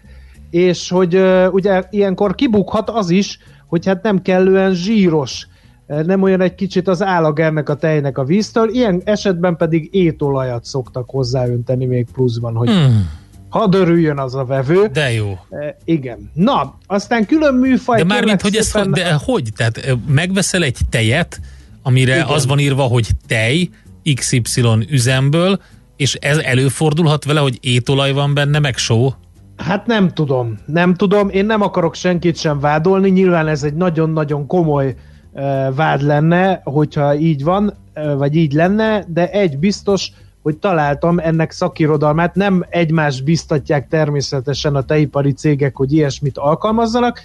és 0.51 0.91
hogy 0.91 1.23
ugye 1.51 1.83
ilyenkor 1.91 2.35
kibukhat 2.35 2.91
az 2.91 3.11
is, 3.11 3.39
hogy 3.67 3.87
hát 3.87 4.03
nem 4.03 4.23
kellően 4.23 4.75
zsíros, 4.75 5.47
nem 5.87 6.23
olyan 6.23 6.41
egy 6.41 6.55
kicsit 6.55 6.89
az 6.89 7.03
állag 7.03 7.41
ennek 7.41 7.69
a 7.69 7.75
tejnek 7.75 8.19
a 8.19 8.25
víztől, 8.25 8.69
ilyen 8.69 9.01
esetben 9.05 9.57
pedig 9.57 9.89
étolajat 9.95 10.65
szoktak 10.65 11.11
hozzáönteni 11.11 11.87
még 11.87 12.07
pluszban, 12.13 12.55
hogy 12.55 12.69
hmm 12.69 13.19
Hadd 13.51 13.75
örüljön 13.75 14.19
az 14.19 14.35
a 14.35 14.45
vevő. 14.45 14.87
De 14.93 15.13
jó. 15.13 15.39
E, 15.51 15.77
igen. 15.85 16.31
Na, 16.35 16.79
aztán 16.87 17.27
külön 17.27 17.55
műfaj. 17.55 17.99
De 17.99 18.05
már 18.05 18.25
mint, 18.25 18.41
hogy 18.41 18.57
ez, 18.57 18.73
de 18.91 19.13
hogy? 19.13 19.49
Tehát 19.57 19.97
megveszel 20.07 20.63
egy 20.63 20.77
tejet, 20.91 21.41
amire 21.83 22.15
igen. 22.15 22.27
az 22.27 22.47
van 22.47 22.59
írva, 22.59 22.83
hogy 22.83 23.09
tej, 23.27 23.69
XY 24.15 24.87
üzemből, 24.91 25.61
és 25.97 26.15
ez 26.15 26.39
előfordulhat 26.39 27.25
vele, 27.25 27.41
hogy 27.41 27.59
étolaj 27.61 28.13
van 28.13 28.35
benne, 28.35 28.59
meg 28.59 28.77
só? 28.77 29.15
Hát 29.57 29.87
nem 29.87 30.09
tudom, 30.13 30.59
nem 30.67 30.95
tudom, 30.95 31.29
én 31.29 31.47
nem 31.47 31.63
akarok 31.63 31.95
senkit 31.95 32.37
sem 32.37 32.61
vádolni, 32.61 33.11
nyilván 33.11 33.49
ez 33.49 33.63
egy 33.63 33.75
nagyon-nagyon 33.75 34.47
komoly 34.47 34.95
uh, 35.33 35.43
vád 35.75 36.03
lenne, 36.03 36.61
hogyha 36.65 37.17
így 37.17 37.45
van, 37.45 37.77
uh, 37.95 38.15
vagy 38.15 38.37
így 38.37 38.53
lenne, 38.53 39.05
de 39.09 39.31
egy 39.31 39.59
biztos, 39.59 40.13
hogy 40.43 40.57
találtam 40.57 41.19
ennek 41.19 41.51
szakirodalmát, 41.51 42.35
nem 42.35 42.65
egymást 42.69 43.25
biztatják 43.25 43.89
természetesen 43.89 44.75
a 44.75 44.83
teipari 44.83 45.33
cégek, 45.33 45.77
hogy 45.77 45.93
ilyesmit 45.93 46.39
alkalmazzanak, 46.39 47.21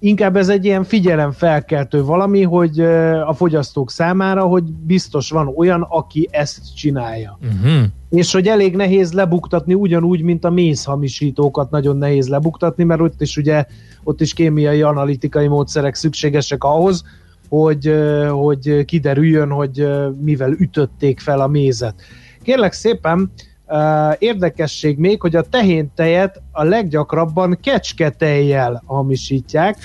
inkább 0.00 0.36
ez 0.36 0.48
egy 0.48 0.64
ilyen 0.64 0.84
figyelemfelkeltő 0.84 2.02
valami, 2.02 2.42
hogy 2.42 2.80
a 3.26 3.32
fogyasztók 3.32 3.90
számára, 3.90 4.42
hogy 4.42 4.64
biztos 4.64 5.30
van 5.30 5.52
olyan, 5.56 5.86
aki 5.88 6.28
ezt 6.30 6.76
csinálja. 6.76 7.38
Uh-huh. 7.42 7.82
És 8.10 8.32
hogy 8.32 8.46
elég 8.46 8.76
nehéz 8.76 9.12
lebuktatni, 9.12 9.74
ugyanúgy, 9.74 10.22
mint 10.22 10.44
a 10.44 10.50
mézhamisítókat 10.50 11.70
nagyon 11.70 11.96
nehéz 11.96 12.28
lebuktatni, 12.28 12.84
mert 12.84 13.00
ott 13.00 13.20
is 13.20 13.36
ugye 13.36 13.64
ott 14.04 14.20
is 14.20 14.32
kémiai, 14.32 14.82
analitikai 14.82 15.46
módszerek 15.46 15.94
szükségesek 15.94 16.64
ahhoz, 16.64 17.04
hogy, 17.48 17.94
hogy 18.30 18.84
kiderüljön, 18.84 19.50
hogy 19.50 19.88
mivel 20.20 20.50
ütötték 20.50 21.20
fel 21.20 21.40
a 21.40 21.46
mézet. 21.46 21.94
Kérlek 22.42 22.72
szépen, 22.72 23.32
uh, 23.66 24.14
érdekesség 24.18 24.98
még, 24.98 25.20
hogy 25.20 25.36
a 25.36 25.42
tehéntejet 25.42 26.42
a 26.52 26.64
leggyakrabban 26.64 27.58
kecsketejjel 27.62 28.82
hamisítják, 28.86 29.76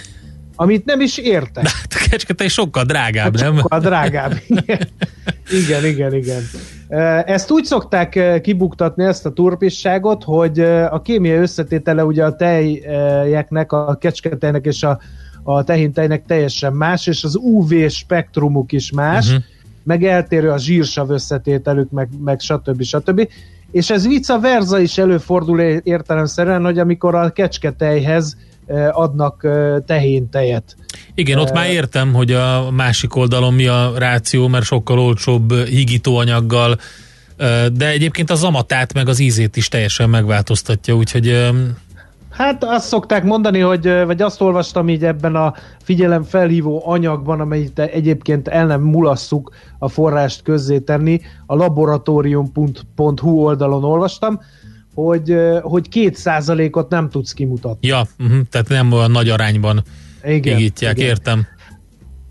amit 0.55 0.85
nem 0.85 1.01
is 1.01 1.17
értek. 1.17 1.63
De 1.63 1.69
a 2.05 2.09
kecsketej 2.09 2.47
sokkal 2.47 2.83
drágább, 2.83 3.37
hát 3.37 3.45
nem? 3.45 3.57
Sokkal 3.57 3.79
drágább, 3.79 4.33
igen. 4.47 4.79
igen, 5.51 5.85
igen, 5.85 6.13
igen. 6.13 6.41
Ezt 7.25 7.51
úgy 7.51 7.63
szokták 7.63 8.39
kibuktatni, 8.41 9.03
ezt 9.03 9.25
a 9.25 9.33
turpisságot, 9.33 10.23
hogy 10.23 10.59
a 10.89 11.01
kémiai 11.01 11.37
összetétele 11.37 12.05
ugye 12.05 12.25
a 12.25 12.35
tejeknek, 12.35 13.71
a 13.71 13.95
kecsketejnek 13.95 14.65
és 14.65 14.83
a, 14.83 14.99
a 15.43 15.63
tehintejnek 15.63 16.25
teljesen 16.25 16.73
más, 16.73 17.07
és 17.07 17.23
az 17.23 17.35
UV 17.35 17.87
spektrumuk 17.87 18.71
is 18.71 18.91
más, 18.91 19.27
uh-huh 19.27 19.43
meg 19.85 20.03
eltérő 20.03 20.49
a 20.49 20.57
zsírsav 20.57 21.09
összetételük, 21.09 21.91
meg, 21.91 22.09
meg 22.23 22.39
stb. 22.39 22.83
stb. 22.83 23.29
És 23.71 23.89
ez 23.89 24.07
vice 24.07 24.37
versa 24.37 24.79
is 24.79 24.97
előfordul 24.97 25.59
értelemszerűen, 25.61 26.63
hogy 26.63 26.79
amikor 26.79 27.15
a 27.15 27.29
kecsketejhez 27.29 28.37
adnak 28.91 29.43
eh, 29.43 29.75
tehéntejet. 29.85 30.75
Igen, 31.13 31.39
ott 31.39 31.53
már 31.53 31.69
értem, 31.69 32.13
hogy 32.13 32.31
a 32.31 32.71
másik 32.71 33.15
oldalon 33.15 33.53
mi 33.53 33.67
a 33.67 33.93
ráció, 33.97 34.47
mert 34.47 34.65
sokkal 34.65 34.99
olcsóbb 34.99 35.53
higítóanyaggal, 35.53 36.79
de 37.73 37.87
egyébként 37.87 38.29
az 38.29 38.43
amatát 38.43 38.93
meg 38.93 39.09
az 39.09 39.19
ízét 39.19 39.55
is 39.55 39.67
teljesen 39.67 40.09
megváltoztatja, 40.09 40.95
úgyhogy 40.95 41.49
Hát 42.37 42.63
azt 42.63 42.87
szokták 42.87 43.23
mondani, 43.23 43.59
hogy, 43.59 44.03
vagy 44.05 44.21
azt 44.21 44.41
olvastam 44.41 44.89
így 44.89 45.05
ebben 45.05 45.35
a 45.35 45.53
figyelemfelhívó 45.83 46.83
anyagban, 46.85 47.39
amelyet 47.39 47.79
egyébként 47.79 48.47
el 48.47 48.65
nem 48.65 48.81
mulasszuk 48.81 49.55
a 49.79 49.87
forrást 49.87 50.41
közzétenni, 50.41 51.21
a 51.45 51.55
laboratorium.hu 51.55 53.29
oldalon 53.29 53.83
olvastam, 53.83 54.39
hogy, 54.93 55.35
hogy 55.61 55.89
két 55.89 56.15
százalékot 56.15 56.89
nem 56.89 57.09
tudsz 57.09 57.33
kimutatni. 57.33 57.87
Ja, 57.87 58.01
uh-huh, 58.19 58.39
tehát 58.49 58.67
nem 58.67 58.91
olyan 58.91 59.11
nagy 59.11 59.29
arányban 59.29 59.83
igen, 60.23 60.59
igen. 60.59 60.95
értem. 60.95 61.47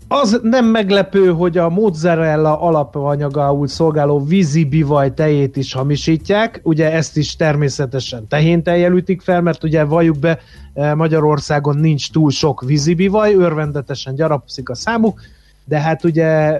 Az 0.07 0.39
nem 0.43 0.65
meglepő, 0.65 1.31
hogy 1.31 1.57
a 1.57 1.69
mozzarella 1.69 2.61
alapanyagául 2.61 3.67
szolgáló 3.67 4.23
vízibivaj 4.23 5.13
tejét 5.13 5.57
is 5.57 5.73
hamisítják, 5.73 6.59
ugye 6.63 6.91
ezt 6.91 7.17
is 7.17 7.35
természetesen 7.35 8.27
tehéntejjel 8.27 8.93
ütik 8.93 9.21
fel, 9.21 9.41
mert 9.41 9.63
ugye 9.63 9.83
valljuk 9.83 10.19
be, 10.19 10.39
eh, 10.73 10.95
Magyarországon 10.95 11.77
nincs 11.77 12.11
túl 12.11 12.31
sok 12.31 12.61
vízibivaj, 12.61 13.33
örvendetesen 13.33 14.15
gyarapszik 14.15 14.69
a 14.69 14.75
számuk, 14.75 15.21
de 15.65 15.79
hát 15.79 16.03
ugye 16.03 16.59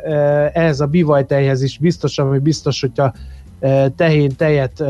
ehhez 0.51 0.79
a 0.79 0.85
bivajtejhez 0.85 1.61
is 1.61 1.77
biztos, 1.77 2.17
ami 2.17 2.39
biztos, 2.39 2.81
hogyha 2.81 3.13
tehén 3.95 4.35
tejet 4.35 4.83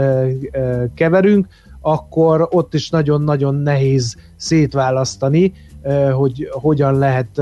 keverünk, 0.93 1.47
akkor 1.81 2.47
ott 2.51 2.73
is 2.73 2.89
nagyon-nagyon 2.89 3.55
nehéz 3.55 4.15
szétválasztani, 4.35 5.53
hogy 6.13 6.49
hogyan 6.51 6.97
lehet 6.97 7.41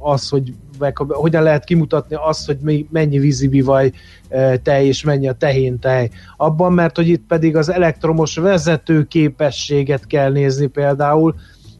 az, 0.00 0.28
hogy 0.28 0.54
meg, 0.78 0.96
hogyan 0.96 1.42
lehet 1.42 1.64
kimutatni 1.64 2.16
azt, 2.18 2.46
hogy 2.46 2.86
mennyi 2.90 3.18
vízibivaj 3.18 3.92
tej 4.62 4.86
és 4.86 5.02
mennyi 5.02 5.28
a 5.28 5.32
tehén 5.32 5.78
tej. 5.78 6.10
Abban, 6.36 6.72
mert 6.72 6.96
hogy 6.96 7.08
itt 7.08 7.26
pedig 7.28 7.56
az 7.56 7.72
elektromos 7.72 8.36
vezető 8.36 9.04
képességet 9.04 10.06
kell 10.06 10.30
nézni 10.30 10.66
például, 10.66 11.34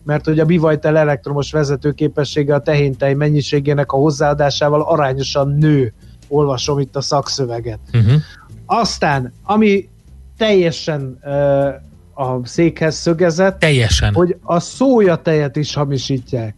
mert 0.04 0.24
hogy 0.24 0.38
a 0.38 0.44
bivajtel 0.44 0.96
elektromos 0.96 1.52
vezető 1.52 1.92
képessége 1.92 2.54
a 2.54 2.60
tehéntej 2.60 3.14
mennyiségének 3.14 3.92
a 3.92 3.96
hozzáadásával 3.96 4.82
arányosan 4.82 5.48
nő. 5.48 5.92
Olvasom 6.28 6.78
itt 6.78 6.96
a 6.96 7.00
szakszöveget. 7.00 7.78
Uh-huh. 7.92 8.20
Aztán, 8.66 9.32
ami 9.42 9.88
teljesen 10.36 11.18
uh, 11.22 11.66
a 12.14 12.40
székhez 12.46 12.94
szögezett, 12.94 13.58
teljesen. 13.58 14.14
hogy 14.14 14.36
a 14.42 14.60
szójatejet 14.60 15.56
is 15.56 15.74
hamisítják. 15.74 16.54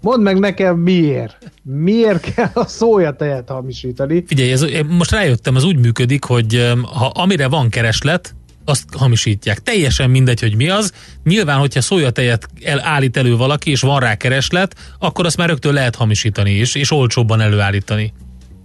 Mondd 0.00 0.22
meg 0.22 0.38
nekem 0.38 0.76
miért. 0.76 1.50
Miért 1.62 2.34
kell 2.34 2.50
a 2.54 2.66
szójatejet 2.66 3.48
hamisítani? 3.48 4.24
Figyelj, 4.26 4.52
ez, 4.52 4.66
most 4.88 5.10
rájöttem, 5.10 5.56
ez 5.56 5.64
úgy 5.64 5.78
működik, 5.78 6.24
hogy 6.24 6.74
ha 6.82 7.06
amire 7.06 7.48
van 7.48 7.68
kereslet, 7.68 8.34
azt 8.64 8.84
hamisítják. 8.96 9.58
Teljesen 9.58 10.10
mindegy, 10.10 10.40
hogy 10.40 10.56
mi 10.56 10.68
az. 10.68 10.92
Nyilván, 11.24 11.58
hogyha 11.58 11.80
szójatejet 11.80 12.48
el, 12.64 12.80
állít 12.80 13.16
elő 13.16 13.36
valaki, 13.36 13.70
és 13.70 13.80
van 13.80 14.00
rá 14.00 14.14
kereslet, 14.14 14.74
akkor 14.98 15.24
azt 15.24 15.36
már 15.36 15.48
rögtön 15.48 15.72
lehet 15.72 15.94
hamisítani 15.94 16.50
is, 16.50 16.74
és 16.74 16.90
olcsóbban 16.90 17.40
előállítani. 17.40 18.12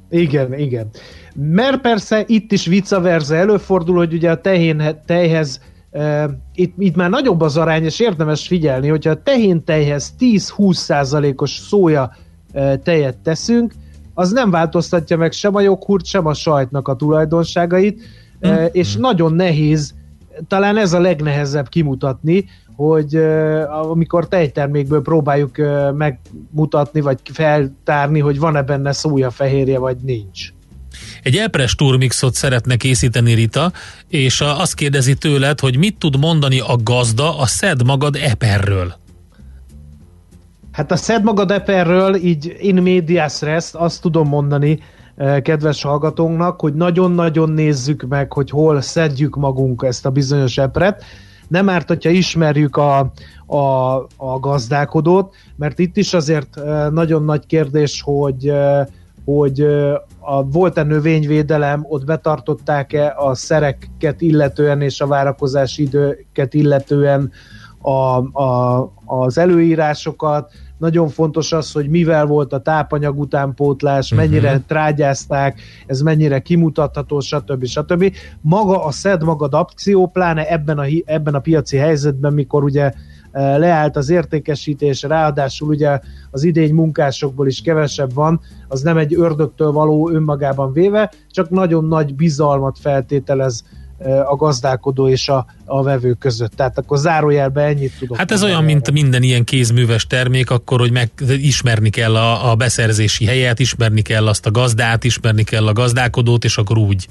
Igen, 0.10 0.60
igen. 0.60 0.90
Mert 1.36 1.82
persze 1.82 2.24
itt 2.28 2.52
is 2.52 2.66
vice 2.66 3.00
versa 3.00 3.36
előfordul, 3.36 3.96
hogy 3.96 4.14
ugye 4.14 4.30
a 4.30 4.42
tehén, 4.42 5.02
tejhez 5.06 5.62
itt, 6.56 6.74
itt 6.78 6.96
már 6.96 7.10
nagyobb 7.10 7.42
az 7.42 7.58
arány, 7.58 7.84
és 7.84 8.00
érdemes 8.00 8.48
figyelni, 8.48 8.88
hogyha 8.88 9.10
a 9.10 9.22
tehén 9.24 9.64
tejhez 9.64 10.14
10-20 10.20 10.74
százalékos 10.74 11.52
szója 11.52 12.12
tejet 12.84 13.18
teszünk, 13.18 13.74
az 14.14 14.32
nem 14.32 14.52
változtatja 14.52 15.18
meg 15.18 15.32
sem 15.32 15.56
a 15.56 15.62
joghurt, 15.62 16.06
sem 16.06 16.26
a 16.26 16.34
sajtnak 16.34 16.88
a 16.88 16.96
tulajdonságait, 16.96 18.02
uh, 18.42 18.66
és 18.72 18.96
nagyon 18.96 19.34
nehéz, 19.34 19.94
talán 20.48 20.78
ez 20.78 20.94
a 20.94 21.00
legnehezebb 21.00 21.70
kimutatni, 21.70 22.46
hogy 22.76 23.16
amikor 23.92 24.28
tejtermékből 24.28 25.02
próbáljuk 25.02 25.56
megmutatni, 25.94 27.02
vagy 27.02 27.20
feltárni, 27.24 28.20
hogy 28.20 28.40
van-e 28.40 28.62
benne 28.62 28.92
szójafehérje, 28.92 29.80
vagy 29.80 29.98
nincs. 30.04 30.55
Egy 31.24 31.36
Epres 31.36 31.76
turmixot 31.76 32.34
szeretne 32.34 32.76
készíteni 32.76 33.34
Rita, 33.34 33.72
és 34.08 34.42
azt 34.42 34.74
kérdezi 34.74 35.14
tőled, 35.14 35.60
hogy 35.60 35.78
mit 35.78 35.98
tud 35.98 36.20
mondani 36.20 36.60
a 36.60 36.76
gazda 36.84 37.38
a 37.40 37.46
szed 37.46 37.86
magad 37.86 38.16
eperről. 38.16 38.96
Hát 40.72 40.92
a 40.92 40.96
szed 40.96 41.24
magad 41.24 41.52
eperről, 41.52 42.16
így 42.16 42.56
in 42.60 42.76
medias 42.76 43.42
res, 43.42 43.70
azt 43.74 44.02
tudom 44.02 44.28
mondani, 44.28 44.80
kedves 45.42 45.82
hallgatónknak, 45.82 46.60
hogy 46.60 46.74
nagyon-nagyon 46.74 47.50
nézzük 47.50 48.06
meg, 48.10 48.34
hogy 48.34 48.50
hol 48.50 48.82
szedjük 48.82 49.36
magunk 49.36 49.84
ezt 49.86 50.06
a 50.06 50.10
bizonyos 50.10 50.58
epret. 50.58 51.04
Nem 51.48 51.70
árt, 51.70 51.88
hogyha 51.88 52.10
ismerjük 52.10 52.78
a, 52.78 53.12
a, 53.46 53.96
a 54.18 54.40
gazdálkodót, 54.40 55.36
mert 55.56 55.80
itt 55.80 55.98
is 55.98 56.14
azért 56.14 56.60
nagyon 56.92 57.24
nagy 57.24 57.46
kérdés, 57.46 58.02
hogy 58.02 58.52
hogy 59.26 59.62
a, 60.20 60.44
volt-e 60.44 60.84
növényvédelem, 60.84 61.86
ott 61.88 62.06
betartották-e 62.06 63.14
a 63.18 63.36
szereket 63.36 64.22
illetően 64.22 64.82
és 64.82 65.02
a 65.02 65.08
várakozási 65.08 65.82
időket 65.82 66.54
illetően 66.54 67.32
a, 67.82 68.18
a, 68.44 68.94
az 69.06 69.38
előírásokat, 69.38 70.52
nagyon 70.78 71.10
fontos 71.10 71.52
az, 71.52 71.72
hogy 71.72 71.90
mivel 71.90 72.26
volt 72.26 72.54
a 72.54 72.60
tápanyag 72.60 73.20
utánpótlás, 73.20 74.12
uh-huh. 74.12 74.28
mennyire 74.28 74.60
trágyázták, 74.68 75.62
ez 75.86 76.02
mennyire 76.02 76.40
kimutatható, 76.40 77.20
stb. 77.20 77.66
stb. 77.66 78.16
Maga 78.42 78.86
a 78.86 78.92
szed 78.92 79.24
magad 79.24 79.54
akció, 79.54 80.08
pláne 80.08 80.50
ebben 80.50 80.78
a, 80.78 80.86
ebben 81.06 81.34
a 81.34 81.40
piaci 81.40 81.78
helyzetben, 81.78 82.34
mikor 82.34 82.64
ugye 82.64 82.92
leállt 83.36 83.96
az 83.96 84.10
értékesítés, 84.10 85.02
ráadásul 85.02 85.68
ugye 85.68 86.00
az 86.32 86.44
idény 86.44 86.74
munkásokból 86.74 87.48
is 87.48 87.62
kevesebb 87.62 88.14
van, 88.14 88.40
az 88.68 88.82
nem 88.82 88.98
egy 88.98 89.16
ördögtől 89.16 89.72
való 89.72 90.10
önmagában 90.10 90.74
véve, 90.74 91.12
csak 91.32 91.50
nagyon 91.50 91.86
nagy 91.86 92.16
bizalmat 92.16 92.78
feltételez 92.80 93.64
a 94.30 94.36
gazdálkodó 94.36 95.08
és 95.10 95.30
a, 95.30 95.46
a 95.66 95.84
vevő 95.84 96.14
között. 96.14 96.52
Tehát 96.52 96.78
akkor 96.78 96.98
zárójelbe 96.98 97.62
ennyit 97.62 97.98
tudok. 98.00 98.18
Hát 98.18 98.32
ez 98.32 98.44
olyan, 98.44 98.56
erre. 98.56 98.66
mint 98.66 98.92
minden 98.92 99.24
ilyen 99.24 99.44
kézműves 99.44 100.08
termék, 100.08 100.50
akkor, 100.50 100.80
hogy 100.80 100.92
meg 100.92 101.12
ismerni 101.28 101.90
kell 101.90 102.16
a, 102.16 102.52
a 102.52 102.56
beszerzési 102.56 103.26
helyet, 103.26 103.60
ismerni 103.60 104.02
kell 104.02 104.28
azt 104.28 104.46
a 104.46 104.52
gazdát, 104.52 105.04
ismerni 105.04 105.44
kell 105.44 105.68
a 105.68 105.74
gazdálkodót, 105.74 106.44
és 106.44 106.58
akkor 106.58 106.78
úgy 106.78 107.08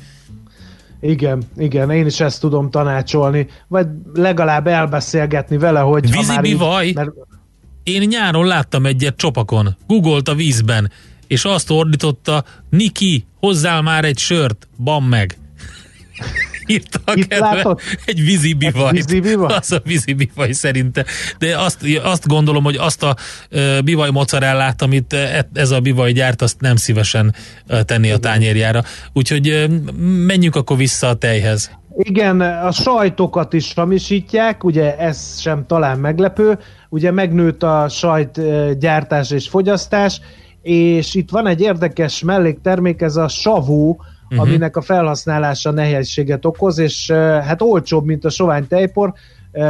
igen, 1.05 1.43
igen, 1.57 1.91
én 1.91 2.07
is 2.07 2.21
ezt 2.21 2.41
tudom 2.41 2.71
tanácsolni, 2.71 3.47
vagy 3.69 3.87
legalább 4.15 4.67
elbeszélgetni 4.67 5.57
vele, 5.59 5.81
hogy 5.81 6.03
Vízi 6.11 6.17
ha 6.17 6.35
már 6.35 6.45
így? 6.85 6.95
Mert... 6.95 7.11
Én 7.83 8.03
nyáron 8.09 8.47
láttam 8.47 8.87
egyet 8.87 9.17
csopakon, 9.17 9.77
googolt 9.87 10.29
a 10.29 10.35
vízben, 10.35 10.91
és 11.27 11.45
azt 11.45 11.71
ordította, 11.71 12.45
Niki, 12.71 13.25
hozzál 13.41 13.83
már 13.83 14.05
egy 14.05 14.19
sört, 14.19 14.69
bam 14.79 15.05
meg 15.05 15.39
írta 16.67 16.99
a 17.05 17.12
Itt 17.15 17.27
kedve. 17.27 17.77
Egy 18.05 18.25
vízi 18.25 18.53
bivajt. 18.53 19.15
Az 19.47 19.73
a 19.73 19.81
vízi 19.85 20.12
bivaj 20.12 20.53
szerinte. 20.53 21.05
De 21.39 21.59
azt, 21.59 21.79
azt 22.03 22.27
gondolom, 22.27 22.65
hogy 22.65 22.77
azt 22.77 23.03
a 23.03 23.17
bivaj 23.85 24.11
mozzarellát, 24.11 24.83
amit 24.83 25.12
e, 25.12 25.49
ez 25.53 25.71
a 25.71 25.81
bivaj 25.81 26.12
gyárt, 26.12 26.43
azt 26.43 26.61
nem 26.61 26.77
szívesen 26.77 27.35
tenni 27.85 28.11
a 28.11 28.19
tányérjára. 28.19 28.83
Úgyhogy 29.12 29.67
menjünk 30.27 30.57
akkor 30.57 30.77
vissza 30.77 31.09
a 31.09 31.15
tejhez. 31.15 31.71
Igen, 31.97 32.41
a 32.41 32.73
sajtokat 32.73 33.53
is 33.53 33.75
hamisítják, 33.75 34.65
ugye 34.65 34.97
ez 34.97 35.41
sem 35.41 35.67
talán 35.67 35.99
meglepő, 35.99 36.59
ugye 36.89 37.11
megnőtt 37.11 37.62
a 37.62 37.89
sajt 37.89 38.41
gyártás 38.79 39.31
és 39.31 39.49
fogyasztás, 39.49 40.21
és 40.62 41.15
itt 41.15 41.31
van 41.31 41.47
egy 41.47 41.61
érdekes 41.61 42.23
melléktermék, 42.23 43.01
ez 43.01 43.17
a 43.17 43.29
savó, 43.29 44.03
uh-huh. 44.35 44.49
aminek 44.49 44.76
a 44.76 44.80
felhasználása 44.80 45.70
nehézséget 45.70 46.45
okoz, 46.45 46.78
és 46.78 47.11
hát 47.43 47.62
olcsóbb, 47.62 48.05
mint 48.05 48.24
a 48.24 48.30
sovány 48.30 48.66
tejpor, 48.66 49.12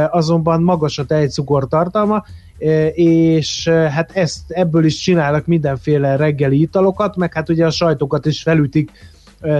azonban 0.09 0.61
magas 0.61 0.99
a 0.99 1.05
tejcukor 1.05 1.67
tartalma, 1.67 2.23
és 2.93 3.67
hát 3.67 4.11
ezt 4.13 4.51
ebből 4.51 4.85
is 4.85 4.95
csinálnak 4.95 5.45
mindenféle 5.45 6.15
reggeli 6.15 6.61
italokat, 6.61 7.15
meg 7.15 7.33
hát 7.33 7.49
ugye 7.49 7.65
a 7.65 7.71
sajtokat 7.71 8.25
is 8.25 8.41
felütik 8.41 8.91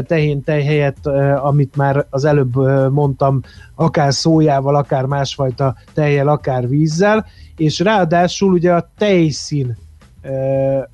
tehén 0.08 0.44
tej 0.44 0.64
helyett, 0.64 1.08
amit 1.36 1.76
már 1.76 2.06
az 2.10 2.26
előbb 2.26 2.56
mondtam, 2.92 3.42
akár 3.76 4.14
szójával, 4.14 4.76
akár 4.76 5.06
másfajta 5.06 5.76
tejjel, 5.94 6.28
akár 6.28 6.68
vízzel, 6.68 7.26
és 7.58 7.80
ráadásul 7.80 8.54
ugye 8.54 8.74
a 8.74 8.90
tejszín 8.98 9.78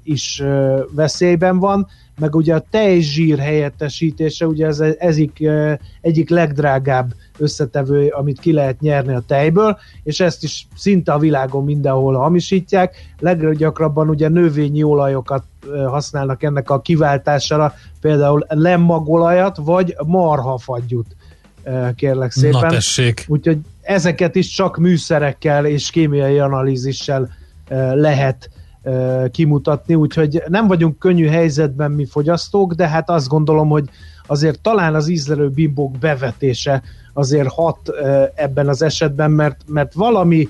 is 0.03 0.43
veszélyben 0.91 1.59
van, 1.59 1.87
meg 2.21 2.35
ugye 2.35 2.55
a 2.55 2.63
tejzsír 2.69 3.39
helyettesítése, 3.39 4.47
ugye 4.47 4.65
ez 4.65 4.79
ezik, 4.99 5.47
egyik 6.01 6.29
legdrágább 6.29 7.13
összetevő, 7.37 8.07
amit 8.07 8.39
ki 8.39 8.53
lehet 8.53 8.79
nyerni 8.79 9.13
a 9.13 9.23
tejből, 9.27 9.77
és 10.03 10.19
ezt 10.19 10.43
is 10.43 10.67
szinte 10.75 11.13
a 11.13 11.19
világon 11.19 11.63
mindenhol 11.63 12.15
hamisítják. 12.15 12.95
Leggyakrabban 13.19 14.09
ugye 14.09 14.29
növényi 14.29 14.83
olajokat 14.83 15.43
használnak 15.87 16.43
ennek 16.43 16.69
a 16.69 16.81
kiváltására, 16.81 17.73
például 18.01 18.45
lemmagolajat, 18.47 19.57
vagy 19.57 19.95
marhafagyut 20.05 21.15
kérlek 21.95 22.31
szépen. 22.31 22.61
Na 22.61 22.69
tessék. 22.69 23.25
Úgyhogy 23.27 23.57
ezeket 23.81 24.35
is 24.35 24.47
csak 24.47 24.77
műszerekkel 24.77 25.65
és 25.65 25.89
kémiai 25.89 26.39
analízissel 26.39 27.29
lehet 27.93 28.49
kimutatni, 29.31 29.95
úgyhogy 29.95 30.43
nem 30.47 30.67
vagyunk 30.67 30.99
könnyű 30.99 31.27
helyzetben 31.27 31.91
mi 31.91 32.05
fogyasztók, 32.05 32.73
de 32.73 32.87
hát 32.87 33.09
azt 33.09 33.27
gondolom, 33.27 33.69
hogy 33.69 33.89
azért 34.27 34.59
talán 34.59 34.95
az 34.95 35.07
ízlelő 35.07 35.49
bimbók 35.49 35.97
bevetése 35.97 36.81
azért 37.13 37.47
hat 37.47 37.89
ebben 38.35 38.67
az 38.67 38.81
esetben, 38.81 39.31
mert, 39.31 39.61
mert 39.67 39.93
valami 39.93 40.49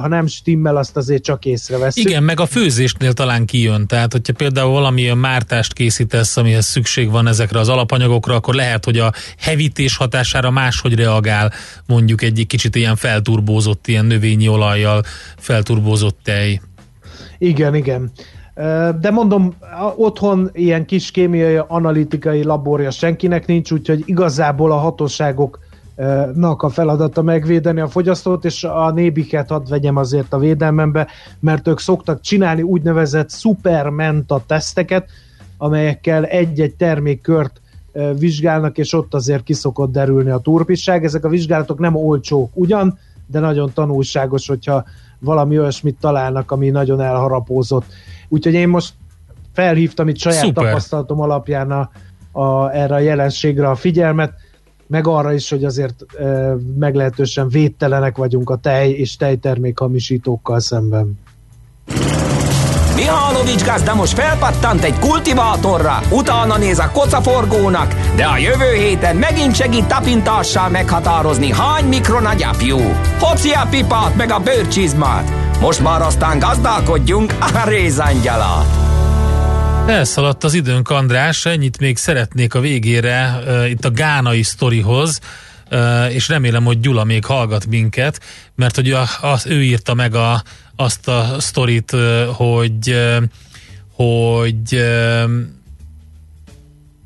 ha 0.00 0.08
nem 0.08 0.26
stimmel, 0.26 0.76
azt 0.76 0.96
azért 0.96 1.22
csak 1.22 1.44
észreveszünk. 1.44 2.08
Igen, 2.08 2.22
meg 2.22 2.40
a 2.40 2.46
főzésnél 2.46 3.12
talán 3.12 3.46
kijön, 3.46 3.86
tehát 3.86 4.12
hogyha 4.12 4.32
például 4.32 4.72
valamilyen 4.72 5.18
mártást 5.18 5.72
készítesz, 5.72 6.36
amihez 6.36 6.66
szükség 6.66 7.10
van 7.10 7.26
ezekre 7.26 7.58
az 7.58 7.68
alapanyagokra, 7.68 8.34
akkor 8.34 8.54
lehet, 8.54 8.84
hogy 8.84 8.98
a 8.98 9.12
hevítés 9.38 9.96
hatására 9.96 10.50
máshogy 10.50 10.94
reagál 10.94 11.52
mondjuk 11.86 12.22
egy 12.22 12.44
kicsit 12.48 12.76
ilyen 12.76 12.96
felturbózott, 12.96 13.86
ilyen 13.86 14.04
növényi 14.04 14.48
olajjal 14.48 15.02
felturbózott 15.36 16.18
tej. 16.22 16.60
Igen, 17.38 17.74
igen. 17.74 18.10
De 19.00 19.10
mondom, 19.10 19.54
otthon 19.96 20.50
ilyen 20.52 20.84
kis 20.84 21.10
kémiai 21.10 21.60
analitikai 21.66 22.42
laborja 22.42 22.90
senkinek 22.90 23.46
nincs, 23.46 23.72
úgyhogy 23.72 24.02
igazából 24.06 24.72
a 24.72 24.76
hatóságoknak 24.76 26.62
a 26.62 26.68
feladata 26.68 27.22
megvédeni 27.22 27.80
a 27.80 27.88
fogyasztót, 27.88 28.44
és 28.44 28.64
a 28.64 28.90
nébiket 28.90 29.48
hadd 29.48 29.68
vegyem 29.68 29.96
azért 29.96 30.32
a 30.32 30.38
védelmembe, 30.38 31.06
mert 31.40 31.68
ők 31.68 31.78
szoktak 31.78 32.20
csinálni 32.20 32.62
úgynevezett 32.62 33.30
supermenta 33.30 34.42
teszteket, 34.46 35.08
amelyekkel 35.58 36.24
egy-egy 36.24 36.74
termékkört 36.74 37.60
vizsgálnak, 38.18 38.78
és 38.78 38.92
ott 38.92 39.14
azért 39.14 39.42
kiszokott 39.42 39.92
derülni 39.92 40.30
a 40.30 40.38
turpisság. 40.38 41.04
Ezek 41.04 41.24
a 41.24 41.28
vizsgálatok 41.28 41.78
nem 41.78 41.94
olcsók 41.94 42.50
ugyan, 42.54 42.98
de 43.26 43.38
nagyon 43.38 43.72
tanulságos, 43.74 44.48
hogyha 44.48 44.84
valami 45.18 45.58
olyasmit 45.58 45.96
találnak, 46.00 46.50
ami 46.50 46.70
nagyon 46.70 47.00
elharapózott. 47.00 47.84
Úgyhogy 48.28 48.54
én 48.54 48.68
most 48.68 48.94
felhívtam 49.52 50.08
itt 50.08 50.18
saját 50.18 50.44
Szuper. 50.44 50.64
tapasztalatom 50.64 51.20
alapján 51.20 51.70
a, 51.70 51.90
a, 52.32 52.70
erre 52.70 52.94
a 52.94 52.98
jelenségre 52.98 53.70
a 53.70 53.74
figyelmet, 53.74 54.32
meg 54.86 55.06
arra 55.06 55.32
is, 55.32 55.50
hogy 55.50 55.64
azért 55.64 56.16
e, 56.18 56.54
meglehetősen 56.78 57.48
védtelenek 57.48 58.16
vagyunk 58.16 58.50
a 58.50 58.56
tej 58.56 58.90
és 58.90 59.16
tejtermék 59.16 59.78
hamisítókkal 59.78 60.60
szemben. 60.60 61.18
Mihálovics 62.94 63.64
gazda 63.64 63.94
most 63.94 64.12
felpattant 64.12 64.84
egy 64.84 64.98
kultivátorra, 64.98 66.00
utána 66.10 66.58
néz 66.58 66.78
a 66.78 66.90
kocaforgónak, 66.90 67.94
de 68.16 68.24
a 68.24 68.38
jövő 68.38 68.72
héten 68.72 69.16
megint 69.16 69.56
segít 69.56 69.86
tapintással 69.86 70.68
meghatározni, 70.68 71.52
hány 71.52 71.84
mikron 71.84 72.26
a 72.26 72.34
gyapjú. 72.34 72.78
Hoci 73.18 73.50
a 73.50 73.66
pipát 73.70 74.16
meg 74.16 74.30
a 74.30 74.38
bőrcsizmát. 74.38 75.32
Most 75.60 75.80
már 75.80 76.02
aztán 76.02 76.38
gazdálkodjunk 76.38 77.34
a 77.40 77.68
rézangyalát. 77.68 78.66
Elszaladt 79.86 80.44
az 80.44 80.54
időnk, 80.54 80.90
András, 80.90 81.46
ennyit 81.46 81.78
még 81.78 81.96
szeretnék 81.96 82.54
a 82.54 82.60
végére 82.60 83.38
uh, 83.46 83.70
itt 83.70 83.84
a 83.84 83.90
gánai 83.90 84.42
sztorihoz, 84.42 85.18
uh, 85.70 86.14
és 86.14 86.28
remélem, 86.28 86.64
hogy 86.64 86.80
Gyula 86.80 87.04
még 87.04 87.24
hallgat 87.24 87.66
minket, 87.66 88.20
mert 88.54 88.74
hogy 88.74 88.90
a, 88.90 89.04
az, 89.20 89.46
ő 89.46 89.62
írta 89.62 89.94
meg 89.94 90.14
a, 90.14 90.42
azt 90.76 91.08
a 91.08 91.36
sztorit, 91.38 91.90
hogy 92.32 92.96
hogy 93.92 94.84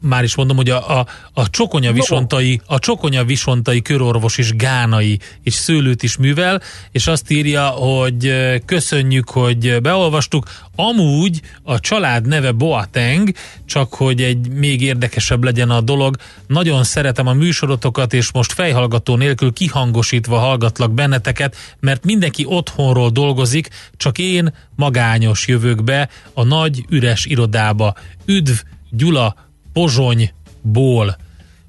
már 0.00 0.24
is 0.24 0.36
mondom, 0.36 0.56
hogy 0.56 0.70
a, 0.70 0.98
a, 0.98 1.06
a 1.32 1.50
csokonya 1.50 1.92
visontai, 1.92 2.60
a 2.66 2.78
csokonya 2.78 3.24
visontai 3.24 3.82
körorvos 3.82 4.38
is 4.38 4.56
gánai 4.56 5.18
és 5.42 5.54
szőlőt 5.54 6.02
is 6.02 6.16
művel, 6.16 6.60
és 6.92 7.06
azt 7.06 7.30
írja, 7.30 7.66
hogy 7.66 8.34
köszönjük, 8.64 9.30
hogy 9.30 9.80
beolvastuk. 9.82 10.46
Amúgy 10.76 11.40
a 11.62 11.80
család 11.80 12.26
neve 12.26 12.52
Boateng, 12.52 13.30
csak 13.64 13.94
hogy 13.94 14.22
egy 14.22 14.48
még 14.48 14.82
érdekesebb 14.82 15.44
legyen 15.44 15.70
a 15.70 15.80
dolog. 15.80 16.16
Nagyon 16.46 16.84
szeretem 16.84 17.26
a 17.26 17.32
műsorotokat, 17.32 18.12
és 18.12 18.32
most 18.32 18.52
fejhallgató 18.52 19.16
nélkül 19.16 19.52
kihangosítva 19.52 20.38
hallgatlak 20.38 20.92
benneteket, 20.92 21.56
mert 21.80 22.04
mindenki 22.04 22.44
otthonról 22.46 23.10
dolgozik, 23.10 23.68
csak 23.96 24.18
én 24.18 24.54
magányos 24.76 25.46
jövök 25.46 25.84
be 25.84 26.08
a 26.34 26.44
nagy 26.44 26.84
üres 26.88 27.24
irodába. 27.24 27.94
Üdv, 28.26 28.52
Gyula, 28.90 29.47
Pozsonyból 29.72 31.16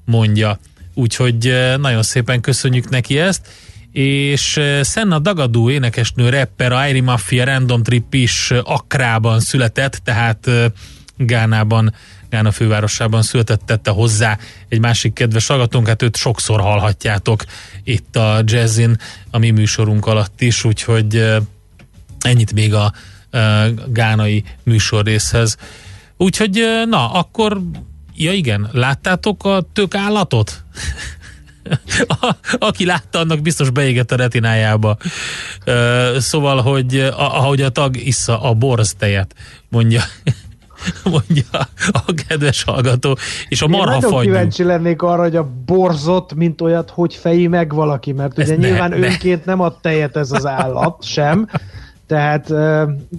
mondja. 0.04 0.58
Úgyhogy 0.94 1.46
eh, 1.46 1.76
nagyon 1.76 2.02
szépen 2.02 2.40
köszönjük 2.40 2.88
neki 2.88 3.18
ezt 3.18 3.48
és 3.92 4.56
eh, 4.56 4.84
Senna 4.84 5.18
Dagadú 5.18 5.70
énekesnő 5.70 6.28
rapper 6.28 6.72
a 6.72 6.78
Airi 6.78 7.00
Mafia 7.00 7.44
Random 7.44 7.82
Trip 7.82 8.14
is 8.14 8.50
Akrában 8.64 9.40
született, 9.40 10.00
tehát 10.04 10.46
eh, 10.46 10.64
Gánában, 11.16 11.94
Gána 12.30 12.50
fővárosában 12.50 13.22
született 13.22 13.62
tette 13.66 13.90
hozzá 13.90 14.38
egy 14.68 14.80
másik 14.80 15.12
kedves 15.12 15.46
hallgatónk, 15.46 15.86
hát 15.86 16.02
őt 16.02 16.16
sokszor 16.16 16.60
hallhatjátok 16.60 17.44
itt 17.84 18.16
a 18.16 18.42
Jazzin, 18.44 18.96
a 19.30 19.38
mi 19.38 19.50
műsorunk 19.50 20.06
alatt 20.06 20.40
is, 20.40 20.64
úgyhogy 20.64 21.24
ennyit 22.20 22.52
még 22.52 22.74
a 22.74 22.92
gánai 23.86 24.44
műsorrészhez. 24.62 25.56
Úgyhogy 26.16 26.64
na, 26.88 27.12
akkor 27.12 27.60
Ja 28.22 28.32
igen, 28.32 28.68
láttátok 28.72 29.44
a 29.44 29.62
tök 29.72 29.94
állatot? 29.94 30.52
A, 32.08 32.36
aki 32.58 32.84
látta, 32.84 33.18
annak 33.18 33.40
biztos 33.40 33.70
beégett 33.70 34.12
a 34.12 34.16
retinájába. 34.16 34.96
Szóval, 36.18 36.62
hogy 36.62 37.10
ahogy 37.16 37.62
a 37.62 37.68
tag 37.68 37.96
issza 37.96 38.42
a 38.42 38.54
borztejet, 38.54 39.34
mondja 39.68 40.02
mondja 41.12 41.68
a 41.92 42.14
kedves 42.26 42.62
hallgató, 42.62 43.16
és 43.48 43.62
a 43.62 43.68
marha 43.68 43.94
Én 43.94 44.00
nagyon 44.00 44.20
kíváncsi 44.20 44.62
lennék 44.62 45.02
arra, 45.02 45.22
hogy 45.22 45.36
a 45.36 45.50
borzot, 45.66 46.34
mint 46.34 46.60
olyat, 46.60 46.90
hogy 46.90 47.14
feji 47.14 47.46
meg 47.46 47.74
valaki, 47.74 48.12
mert 48.12 48.38
ugye 48.38 48.52
ez 48.52 48.58
nyilván 48.58 48.90
ne, 48.90 48.96
önként 48.96 49.44
ne. 49.44 49.52
nem 49.52 49.60
ad 49.60 49.80
tejet 49.80 50.16
ez 50.16 50.32
az 50.32 50.46
állat 50.46 51.04
sem, 51.04 51.48
tehát 52.10 52.52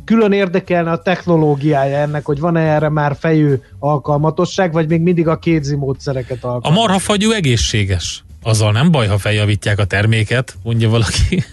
külön 0.05 0.31
érdekelne 0.31 0.91
a 0.91 1.01
technológiája 1.01 1.97
ennek, 1.97 2.25
hogy 2.25 2.39
van-e 2.39 2.59
erre 2.59 2.89
már 2.89 3.15
fejű 3.19 3.53
alkalmatosság, 3.79 4.73
vagy 4.73 4.87
még 4.87 5.01
mindig 5.01 5.27
a 5.27 5.37
kézi 5.37 5.75
módszereket 5.75 6.43
alkalmaz. 6.43 6.71
A 6.71 6.81
marhafagyú 6.81 7.31
egészséges. 7.31 8.23
Azzal 8.43 8.71
nem 8.71 8.91
baj, 8.91 9.07
ha 9.07 9.17
feljavítják 9.17 9.79
a 9.79 9.85
terméket, 9.85 10.55
mondja 10.63 10.89
valaki. 10.89 11.43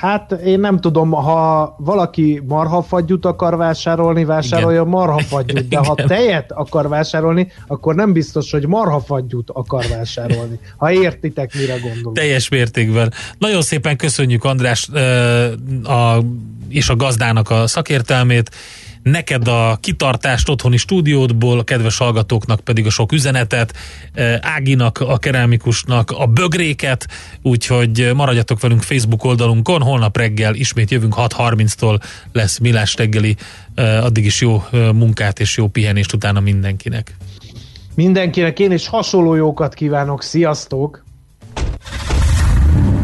Hát 0.00 0.32
én 0.32 0.60
nem 0.60 0.80
tudom, 0.80 1.10
ha 1.10 1.74
valaki 1.78 2.42
marhafagyút 2.48 3.24
akar 3.24 3.56
vásárolni, 3.56 4.24
vásárolja 4.24 4.80
Igen. 4.80 4.92
marhafagyút, 4.92 5.68
de 5.68 5.76
ha 5.76 5.94
tejet 5.94 6.52
akar 6.52 6.88
vásárolni, 6.88 7.52
akkor 7.66 7.94
nem 7.94 8.12
biztos, 8.12 8.50
hogy 8.50 8.66
marhafagyút 8.66 9.50
akar 9.50 9.84
vásárolni. 9.88 10.60
Ha 10.76 10.92
értitek, 10.92 11.54
mire 11.54 11.78
gondolok. 11.78 12.14
Teljes 12.14 12.48
mértékben. 12.48 13.12
Nagyon 13.38 13.62
szépen 13.62 13.96
köszönjük 13.96 14.44
András 14.44 14.88
a, 15.82 16.18
és 16.68 16.88
a 16.88 16.96
gazdának 16.96 17.50
a 17.50 17.66
szakértelmét, 17.66 18.50
neked 19.10 19.48
a 19.48 19.78
kitartást 19.80 20.48
otthoni 20.48 20.76
stúdiódból, 20.76 21.58
a 21.58 21.62
kedves 21.62 21.98
hallgatóknak 21.98 22.60
pedig 22.60 22.86
a 22.86 22.90
sok 22.90 23.12
üzenetet, 23.12 23.72
eh, 24.12 24.38
Áginak, 24.40 25.00
a 25.00 25.18
kerámikusnak 25.18 26.10
a 26.10 26.26
bögréket, 26.26 27.06
úgyhogy 27.42 28.10
maradjatok 28.14 28.60
velünk 28.60 28.82
Facebook 28.82 29.24
oldalunkon, 29.24 29.82
holnap 29.82 30.16
reggel 30.16 30.54
ismét 30.54 30.90
jövünk 30.90 31.14
6.30-tól 31.16 32.00
lesz 32.32 32.58
Milás 32.58 32.96
reggeli, 32.96 33.36
eh, 33.74 34.04
addig 34.04 34.24
is 34.24 34.40
jó 34.40 34.62
eh, 34.72 34.92
munkát 34.92 35.40
és 35.40 35.56
jó 35.56 35.68
pihenést 35.68 36.12
utána 36.12 36.40
mindenkinek. 36.40 37.16
Mindenkinek 37.94 38.58
én 38.58 38.72
is 38.72 38.88
hasonló 38.88 39.34
jókat 39.34 39.74
kívánok, 39.74 40.22
sziasztok! 40.22 41.04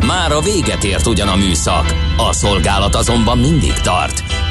Már 0.07 0.33
a 0.33 0.41
véget 0.41 0.85
ért 0.85 1.07
ugyan 1.07 1.29
a 1.29 1.37
műszak, 1.37 1.95
a 2.17 2.33
szolgálat 2.33 2.95
azonban 2.95 3.39
mindig 3.39 3.73
tart, 3.73 4.32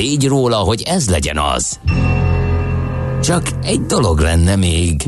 tégy 0.00 0.26
róla, 0.26 0.56
hogy 0.56 0.82
ez 0.82 1.08
legyen 1.08 1.38
az. 1.38 1.80
Csak 3.22 3.42
egy 3.62 3.80
dolog 3.80 4.18
lenne 4.18 4.56
még. 4.56 4.98